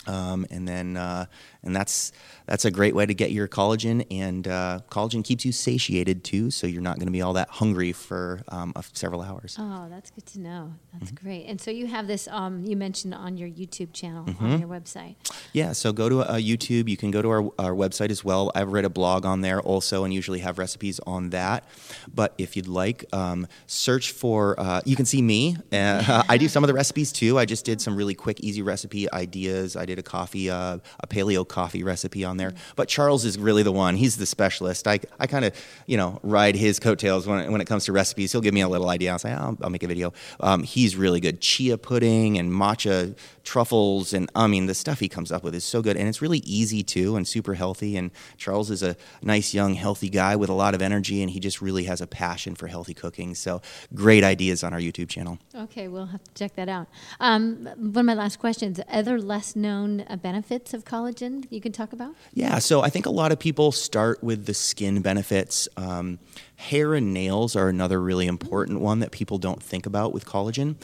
Um, 0.07 0.47
and 0.51 0.67
then, 0.67 0.97
uh, 0.97 1.27
and 1.63 1.75
that's 1.77 2.11
that's 2.47 2.65
a 2.65 2.71
great 2.73 2.95
way 2.95 3.07
to 3.07 3.15
get 3.15 3.31
your 3.31 3.47
collagen, 3.47 4.05
and 4.11 4.49
uh, 4.49 4.81
collagen 4.91 5.23
keeps 5.23 5.45
you 5.45 5.53
satiated 5.53 6.25
too, 6.25 6.51
so 6.51 6.67
you're 6.67 6.83
not 6.83 6.97
going 6.97 7.07
to 7.07 7.13
be 7.13 7.23
all 7.23 7.35
that 7.35 7.49
hungry 7.49 7.93
for 7.93 8.43
um, 8.49 8.73
of 8.75 8.91
several 8.95 9.23
hours. 9.23 9.57
Oh, 9.61 9.87
that's 9.89 10.11
good 10.11 10.27
to 10.27 10.41
know. 10.41 10.75
That's 10.93 11.13
Mm-hmm. 11.13 11.25
great. 11.27 11.47
And 11.47 11.61
so 11.61 11.71
you 11.71 11.87
have 11.87 12.07
this, 12.09 12.27
um, 12.29 12.65
you 12.65 12.77
mentioned 12.77 13.15
on 13.15 13.37
your 13.37 13.49
YouTube 13.49 13.93
channel, 13.93 14.25
Mm-hmm. 14.25 14.45
on 14.45 14.59
your 14.61 14.69
website. 14.69 15.15
Yeah, 15.53 15.73
so 15.73 15.93
go 15.93 16.09
to 16.09 16.21
uh, 16.23 16.35
YouTube. 16.37 16.89
You 16.89 16.97
can 16.97 17.11
go 17.13 17.23
to 17.23 17.29
our, 17.29 17.43
our 17.59 17.73
website 17.73 18.11
as 18.11 18.25
well. 18.25 18.51
I've 18.57 18.73
read 18.73 18.85
a 18.85 18.91
blog 18.91 19.25
on 19.25 19.41
there 19.41 19.61
also, 19.61 20.03
and 20.05 20.13
usually 20.13 20.41
have 20.41 20.59
recipes 20.59 20.99
on 21.07 21.31
that. 21.31 21.65
But 22.13 22.35
if 22.39 22.57
you'd 22.57 22.67
like, 22.69 23.05
um, 23.13 23.47
search 23.69 24.11
for. 24.13 24.59
Uh, 24.59 24.81
you 24.85 24.97
can 24.97 25.07
see 25.07 25.23
me. 25.23 25.57
Uh, 25.73 26.23
I 26.29 26.39
do 26.39 26.49
some 26.49 26.65
of 26.65 26.69
the 26.69 26.75
recipes 26.75 27.13
too. 27.13 27.39
I 27.39 27.45
just 27.45 27.65
did 27.65 27.81
some 27.81 27.95
really 27.95 28.15
quick, 28.15 28.41
easy 28.41 28.63
recipe 28.63 29.11
ideas. 29.13 29.77
I 29.77 29.87
did 29.87 29.92
a 29.99 30.03
coffee, 30.03 30.51
uh, 30.51 30.79
a 31.01 31.07
paleo 31.07 31.47
coffee 31.47 31.83
recipe 31.83 32.25
on 32.25 32.37
there. 32.37 32.53
But 32.77 32.89
Charles 32.89 33.25
is 33.25 33.39
really 33.39 33.63
the 33.63 33.73
one. 33.73 33.97
He's 33.97 34.17
the 34.17 34.27
specialist. 34.27 34.87
I, 34.87 35.01
I 35.19 35.27
kind 35.27 35.45
of, 35.45 35.55
you 35.87 35.97
know, 35.97 36.21
ride 36.23 36.57
his 36.57 36.79
coattails 36.79 37.27
when 37.27 37.51
when 37.53 37.61
it 37.61 37.67
comes 37.67 37.85
to 37.87 37.93
recipes. 37.93 38.33
He'll 38.33 38.41
give 38.41 38.55
me 38.55 38.61
a 38.61 38.69
little 38.69 38.89
idea. 38.89 39.13
I'll 39.13 39.19
say, 39.19 39.33
oh, 39.33 39.37
I'll, 39.37 39.59
I'll 39.63 39.71
make 39.71 39.83
a 39.83 39.89
video. 39.89 40.13
Um, 40.41 40.63
he's 40.63 40.97
really 40.97 41.21
good. 41.21 41.41
Chia 41.41 41.79
pudding 41.79 42.39
and 42.39 42.51
matcha 42.51 43.17
truffles, 43.45 44.13
and 44.13 44.31
I 44.35 44.47
mean, 44.47 44.67
the 44.67 44.75
stuff 44.75 45.01
he 45.01 45.09
comes 45.09 45.33
up 45.33 45.43
with 45.43 45.55
is 45.55 45.65
so 45.65 45.83
good, 45.83 45.97
and 45.97 46.09
it's 46.09 46.23
really 46.23 46.39
easy 46.39 46.83
too, 46.83 47.17
and 47.17 47.27
super 47.27 47.55
healthy. 47.55 47.97
And 47.97 48.11
Charles 48.37 48.71
is 48.71 48.83
a 48.83 48.97
nice, 49.23 49.55
young, 49.55 49.75
healthy 49.75 50.09
guy 50.09 50.37
with 50.37 50.49
a 50.49 50.55
lot 50.55 50.75
of 50.75 50.83
energy, 50.83 51.23
and 51.23 51.31
he 51.31 51.41
just 51.41 51.61
really 51.61 51.85
has 51.85 52.01
a 52.01 52.07
passion 52.07 52.55
for 52.55 52.67
healthy 52.69 52.95
cooking. 52.95 53.35
So, 53.35 53.61
great 53.95 54.25
ideas 54.25 54.63
on 54.63 54.73
our 54.73 54.81
YouTube 54.81 55.09
channel. 55.09 55.39
Okay, 55.55 55.89
we'll 55.89 56.07
have 56.07 56.23
to 56.23 56.31
check 56.35 56.55
that 56.57 56.69
out. 56.69 56.87
Um, 57.21 57.65
one 57.65 58.03
of 58.03 58.07
my 58.07 58.15
last 58.15 58.39
questions 58.39 58.81
other 58.89 59.21
less 59.21 59.57
known 59.57 59.82
uh, 59.85 60.17
benefits 60.17 60.75
of 60.75 60.85
collagen 60.85 61.47
you 61.51 61.61
can 61.61 61.73
talk 61.73 61.93
about? 61.93 62.15
Yeah, 62.33 62.59
so 62.59 62.81
I 62.83 62.91
think 62.91 63.07
a 63.07 63.11
lot 63.11 63.33
of 63.33 63.39
people 63.39 63.73
start 63.73 64.23
with 64.23 64.47
the 64.47 64.55
skin 64.55 65.03
benefits. 65.03 65.69
Um, 65.77 66.19
hair 66.57 66.95
and 66.95 67.13
nails 67.13 67.57
are 67.57 67.69
another 67.69 68.01
really 68.01 68.27
important 68.27 68.81
one 68.81 69.01
that 69.01 69.11
people 69.11 69.39
don't 69.39 69.63
think 69.63 69.87
about 69.87 70.13
with 70.13 70.25
collagen. 70.25 70.77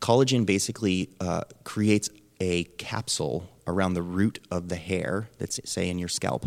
Collagen 0.00 0.46
basically 0.46 1.10
uh, 1.20 1.42
creates 1.64 2.10
a 2.40 2.64
capsule 2.64 3.48
around 3.66 3.94
the 3.94 4.02
root 4.02 4.38
of 4.50 4.68
the 4.68 4.76
hair 4.76 5.28
that's, 5.38 5.60
say, 5.64 5.90
in 5.90 5.98
your 5.98 6.08
scalp. 6.08 6.46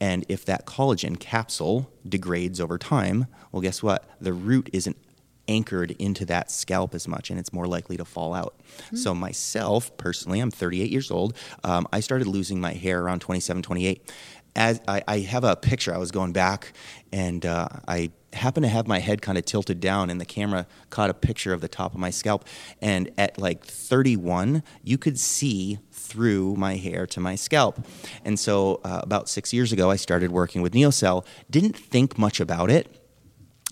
And 0.00 0.24
if 0.28 0.44
that 0.46 0.66
collagen 0.66 1.18
capsule 1.18 1.90
degrades 2.08 2.60
over 2.60 2.78
time, 2.78 3.26
well, 3.52 3.60
guess 3.60 3.82
what? 3.82 4.08
The 4.20 4.32
root 4.32 4.70
isn't 4.72 4.96
anchored 5.48 5.92
into 5.92 6.24
that 6.26 6.50
scalp 6.50 6.94
as 6.94 7.06
much 7.06 7.30
and 7.30 7.38
it's 7.38 7.52
more 7.52 7.66
likely 7.66 7.96
to 7.96 8.04
fall 8.04 8.34
out. 8.34 8.54
So, 8.94 9.14
myself 9.14 9.96
personally, 9.96 10.40
I'm 10.40 10.50
38 10.50 10.90
years 10.90 11.10
old. 11.10 11.36
Um, 11.62 11.86
I 11.92 12.00
started 12.00 12.26
losing 12.26 12.60
my 12.60 12.72
hair 12.72 13.02
around 13.02 13.20
27, 13.20 13.62
28. 13.62 14.12
As 14.56 14.80
I, 14.86 15.02
I 15.08 15.18
have 15.20 15.42
a 15.42 15.56
picture, 15.56 15.92
I 15.92 15.98
was 15.98 16.12
going 16.12 16.32
back 16.32 16.72
and 17.12 17.44
uh, 17.44 17.68
I 17.88 18.10
happened 18.34 18.64
to 18.64 18.70
have 18.70 18.86
my 18.86 18.98
head 18.98 19.22
kind 19.22 19.38
of 19.38 19.44
tilted 19.44 19.80
down, 19.80 20.10
and 20.10 20.20
the 20.20 20.24
camera 20.24 20.66
caught 20.90 21.10
a 21.10 21.14
picture 21.14 21.52
of 21.52 21.60
the 21.60 21.68
top 21.68 21.94
of 21.94 22.00
my 22.00 22.10
scalp. 22.10 22.44
And 22.80 23.10
at 23.16 23.38
like 23.38 23.64
31, 23.64 24.62
you 24.82 24.98
could 24.98 25.18
see 25.18 25.78
through 25.92 26.56
my 26.56 26.76
hair 26.76 27.06
to 27.06 27.20
my 27.20 27.34
scalp. 27.34 27.84
And 28.24 28.38
so, 28.38 28.80
uh, 28.84 29.00
about 29.02 29.28
six 29.28 29.52
years 29.52 29.72
ago, 29.72 29.90
I 29.90 29.96
started 29.96 30.30
working 30.30 30.62
with 30.62 30.74
Neocell. 30.74 31.24
Didn't 31.50 31.76
think 31.76 32.18
much 32.18 32.40
about 32.40 32.70
it 32.70 33.03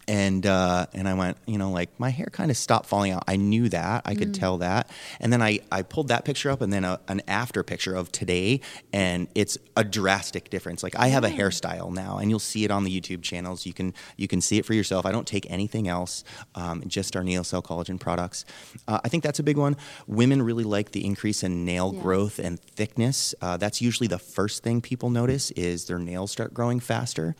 and 0.08 0.44
uh, 0.46 0.86
and 0.94 1.08
I 1.08 1.14
went, 1.14 1.36
you 1.46 1.58
know, 1.58 1.70
like 1.70 1.88
my 1.98 2.10
hair 2.10 2.26
kind 2.32 2.50
of 2.50 2.56
stopped 2.56 2.86
falling 2.86 3.12
out. 3.12 3.22
I 3.28 3.36
knew 3.36 3.68
that, 3.68 4.02
I 4.04 4.14
could 4.14 4.34
tell 4.34 4.58
that, 4.58 4.90
and 5.20 5.32
then 5.32 5.40
I 5.40 5.60
I 5.70 5.82
pulled 5.82 6.08
that 6.08 6.24
picture 6.24 6.50
up, 6.50 6.60
and 6.60 6.72
then 6.72 6.84
a, 6.84 6.98
an 7.08 7.22
after 7.28 7.62
picture 7.62 7.94
of 7.94 8.10
today, 8.10 8.60
and 8.92 9.28
it's 9.34 9.58
a 9.76 9.84
drastic 9.84 10.50
difference. 10.50 10.82
Like 10.82 10.96
I 10.98 11.08
have 11.08 11.22
a 11.24 11.28
hairstyle 11.30 11.92
now, 11.92 12.18
and 12.18 12.30
you'll 12.30 12.38
see 12.40 12.64
it 12.64 12.70
on 12.70 12.82
the 12.84 13.00
YouTube 13.00 13.22
channels. 13.22 13.64
You 13.64 13.72
can 13.72 13.94
you 14.16 14.26
can 14.26 14.40
see 14.40 14.58
it 14.58 14.66
for 14.66 14.74
yourself. 14.74 15.06
I 15.06 15.12
don't 15.12 15.26
take 15.26 15.48
anything 15.50 15.86
else, 15.86 16.24
um, 16.56 16.82
just 16.88 17.14
our 17.16 17.22
Neocell 17.22 17.62
collagen 17.62 18.00
products. 18.00 18.44
Uh, 18.88 18.98
I 19.04 19.08
think 19.08 19.22
that's 19.22 19.38
a 19.38 19.44
big 19.44 19.56
one. 19.56 19.76
Women 20.08 20.42
really 20.42 20.64
like 20.64 20.90
the 20.92 21.04
increase 21.04 21.42
in 21.44 21.64
nail 21.64 21.92
Yeah. 21.94 22.02
growth 22.02 22.38
and 22.40 22.58
thickness. 22.60 23.34
Uh, 23.40 23.56
that's 23.56 23.80
usually 23.80 24.08
the 24.08 24.18
first 24.18 24.62
thing 24.64 24.80
people 24.80 25.10
notice 25.10 25.50
is 25.52 25.84
their 25.84 25.98
nails 26.00 26.32
start 26.32 26.52
growing 26.52 26.80
faster, 26.80 27.36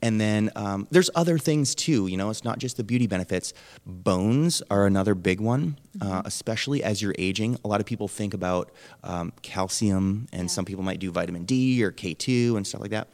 and 0.00 0.20
then 0.20 0.50
um, 0.54 0.86
there's 0.92 1.10
other 1.16 1.36
things 1.38 1.74
too. 1.74 1.95
Too. 1.96 2.06
You 2.06 2.16
know, 2.16 2.30
it's 2.30 2.44
not 2.44 2.58
just 2.58 2.76
the 2.76 2.84
beauty 2.84 3.06
benefits. 3.06 3.52
Bones 3.86 4.62
are 4.70 4.86
another 4.86 5.14
big 5.14 5.40
one, 5.40 5.78
uh, 6.00 6.04
Mm-hmm. 6.06 6.26
especially 6.26 6.82
as 6.82 7.00
you're 7.02 7.14
aging. 7.18 7.58
A 7.64 7.68
lot 7.68 7.80
of 7.80 7.86
people 7.86 8.08
think 8.08 8.34
about 8.34 8.70
um, 9.02 9.32
calcium, 9.42 10.26
and 10.32 10.42
Yeah. 10.42 10.48
some 10.48 10.64
people 10.64 10.84
might 10.84 11.00
do 11.00 11.10
vitamin 11.10 11.44
D 11.44 11.82
or 11.84 11.92
K2 11.92 12.56
and 12.56 12.66
stuff 12.66 12.80
like 12.80 12.90
that. 12.90 13.08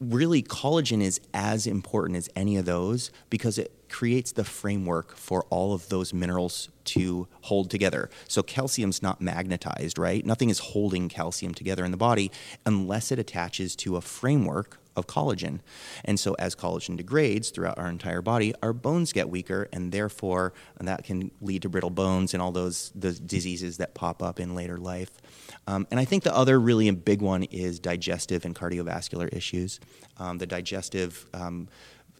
Really, 0.00 0.42
collagen 0.42 1.00
is 1.02 1.20
as 1.32 1.66
important 1.66 2.18
as 2.18 2.28
any 2.36 2.56
of 2.58 2.66
those 2.66 3.10
because 3.30 3.56
it 3.58 3.72
creates 3.88 4.32
the 4.32 4.44
framework 4.44 5.16
for 5.16 5.44
all 5.44 5.72
of 5.72 5.88
those 5.88 6.12
minerals 6.12 6.68
to 6.84 7.26
hold 7.42 7.70
together. 7.70 8.10
So 8.28 8.42
calcium's 8.42 9.02
not 9.02 9.20
magnetized, 9.22 9.98
right? 9.98 10.24
Nothing 10.26 10.50
is 10.50 10.58
holding 10.58 11.08
calcium 11.08 11.54
together 11.54 11.84
in 11.84 11.92
the 11.92 11.96
body 11.96 12.30
unless 12.66 13.10
it 13.10 13.18
attaches 13.18 13.74
to 13.76 13.96
a 13.96 14.00
framework 14.02 14.78
of 14.96 15.06
collagen. 15.06 15.60
And 16.04 16.18
so 16.18 16.34
as 16.38 16.54
collagen 16.54 16.96
degrades 16.96 17.50
throughout 17.50 17.78
our 17.78 17.88
entire 17.88 18.22
body, 18.22 18.54
our 18.62 18.72
bones 18.72 19.12
get 19.12 19.28
weaker 19.28 19.68
and 19.72 19.92
therefore 19.92 20.52
that 20.80 21.04
can 21.04 21.30
lead 21.40 21.62
to 21.62 21.68
brittle 21.68 21.90
bones 21.90 22.34
and 22.34 22.42
all 22.42 22.52
those 22.52 22.92
the 22.94 23.12
diseases 23.12 23.76
that 23.78 23.94
pop 23.94 24.22
up 24.22 24.40
in 24.40 24.54
later 24.54 24.78
life. 24.78 25.10
Um, 25.66 25.86
and 25.90 26.00
I 26.00 26.04
think 26.04 26.22
the 26.22 26.34
other 26.34 26.58
really 26.58 26.90
big 26.90 27.20
one 27.20 27.44
is 27.44 27.78
digestive 27.78 28.44
and 28.44 28.54
cardiovascular 28.54 29.32
issues. 29.32 29.80
Um, 30.18 30.38
the 30.38 30.46
digestive 30.46 31.26
um, 31.34 31.68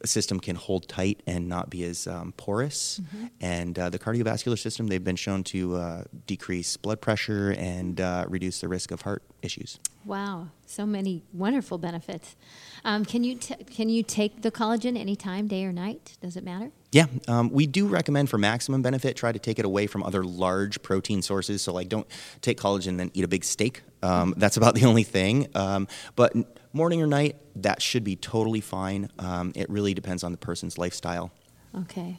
system 0.05 0.41
can 0.41 0.57
hold 0.57 0.89
tight 0.89 1.23
and 1.27 1.49
not 1.49 1.71
be 1.71 1.85
as 1.85 2.07
um, 2.07 2.33
porous. 2.37 3.01
And 3.41 3.79
uh, 3.79 3.91
the 3.91 3.99
cardiovascular 3.99 4.59
system, 4.59 4.89
they've 4.89 5.03
been 5.03 5.17
shown 5.17 5.45
to 5.45 5.77
uh, 5.77 6.05
decrease 6.27 6.77
blood 6.77 7.01
pressure 7.01 7.55
and 7.57 8.01
uh, 8.01 8.25
reduce 8.29 8.61
the 8.61 8.69
risk 8.69 8.91
of 8.91 9.03
heart 9.03 9.23
issues. 9.43 9.79
Wow, 10.05 10.49
so 10.67 10.87
many 10.87 11.23
wonderful 11.33 11.79
benefits. 11.79 12.37
Um, 12.85 13.05
can 13.05 13.25
you 13.25 13.37
t- 13.37 13.57
can 13.65 13.89
you 13.89 14.03
take 14.03 14.43
the 14.43 14.53
collagen 14.53 14.97
anytime, 14.97 15.49
day 15.49 15.65
or 15.65 15.73
night? 15.73 16.17
Does 16.21 16.37
it 16.37 16.45
matter? 16.45 16.71
Yeah, 16.97 17.09
um, 17.29 17.51
we 17.51 17.67
do 17.67 17.89
recommend 17.89 18.31
for 18.31 18.39
maximum 18.39 18.81
benefit, 18.81 19.17
try 19.17 19.31
to 19.31 19.39
take 19.39 19.59
it 19.59 19.67
away 19.67 19.87
from 19.87 20.03
other 20.03 20.25
large 20.25 20.81
protein 20.81 21.21
sources. 21.21 21.61
So, 21.61 21.71
like, 21.75 21.91
don't 21.91 22.07
take 22.41 22.59
collagen 22.59 22.89
and 22.89 23.01
then 23.01 23.11
eat 23.13 23.23
a 23.23 23.29
big 23.29 23.45
steak. 23.45 23.83
Um, 24.03 24.33
that's 24.39 24.57
about 24.57 24.75
the 24.75 24.87
only 24.87 25.03
thing. 25.03 25.49
Um, 25.55 25.89
but 26.15 26.33
morning 26.73 27.03
or 27.03 27.07
night, 27.07 27.37
that 27.57 27.83
should 27.83 28.03
be 28.03 28.17
totally 28.17 28.63
fine. 28.63 29.11
Um, 29.19 29.53
it 29.55 29.69
really 29.69 29.93
depends 29.93 30.25
on 30.25 30.33
the 30.33 30.39
person's 30.39 30.79
lifestyle. 30.79 31.33
Okay. 31.83 32.19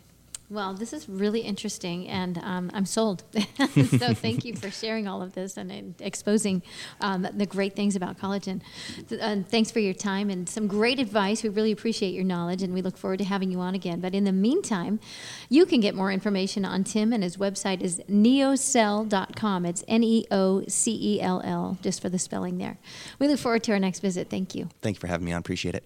Well, 0.50 0.74
this 0.74 0.94
is 0.94 1.10
really 1.10 1.42
interesting, 1.42 2.08
and 2.08 2.38
um, 2.38 2.72
I'm 2.74 2.86
sold. 2.86 3.24
so, 3.34 4.14
thank 4.14 4.46
you 4.46 4.56
for 4.56 4.72
sharing 4.72 5.06
all 5.06 5.22
of 5.22 5.34
this 5.34 5.58
and, 5.58 5.70
and 5.70 5.96
exposing 6.00 6.62
um, 7.02 7.28
the 7.34 7.46
great 7.46 7.76
things 7.76 7.98
about 7.98 8.18
collagen. 8.18 8.62
And 9.20 9.46
thanks 9.46 9.72
for 9.72 9.80
your 9.80 9.94
time 9.94 10.30
and 10.30 10.48
some 10.48 10.68
great 10.68 11.00
advice. 11.00 11.44
We 11.44 11.50
really 11.50 11.74
appreciate 11.74 12.14
your 12.14 12.24
knowledge, 12.24 12.64
and 12.64 12.74
we 12.74 12.82
look 12.82 12.98
forward 12.98 13.20
to 13.20 13.26
having 13.26 13.52
you 13.52 13.60
on 13.60 13.76
again. 13.76 14.00
But 14.00 14.16
in 14.16 14.24
the 14.24 14.32
meantime, 14.32 15.02
you 15.50 15.66
can 15.66 15.82
get 15.82 15.96
more 15.96 16.14
information 16.14 16.64
on 16.64 16.86
Tim, 16.86 17.12
and 17.12 17.24
his 17.24 17.36
website 17.36 17.82
is 17.82 18.02
neocell.com. 18.10 19.66
It's 19.66 19.84
N 19.86 20.04
E 20.04 20.26
O 20.32 20.64
C 20.70 21.18
E 21.18 21.22
L 21.22 21.42
L, 21.44 21.78
just 21.82 22.02
for 22.02 22.08
the 22.08 22.20
spelling 22.20 22.58
there. 22.58 22.78
We 23.20 23.28
look 23.28 23.40
forward 23.40 23.64
to 23.64 23.74
our 23.74 23.80
next 23.80 24.00
visit. 24.00 24.30
Thank 24.30 24.56
you. 24.56 24.70
Thank 24.82 24.96
you 24.96 25.02
for 25.02 25.08
having 25.08 25.26
me 25.26 25.34
on. 25.34 25.40
Appreciate 25.40 25.76
it. 25.76 25.86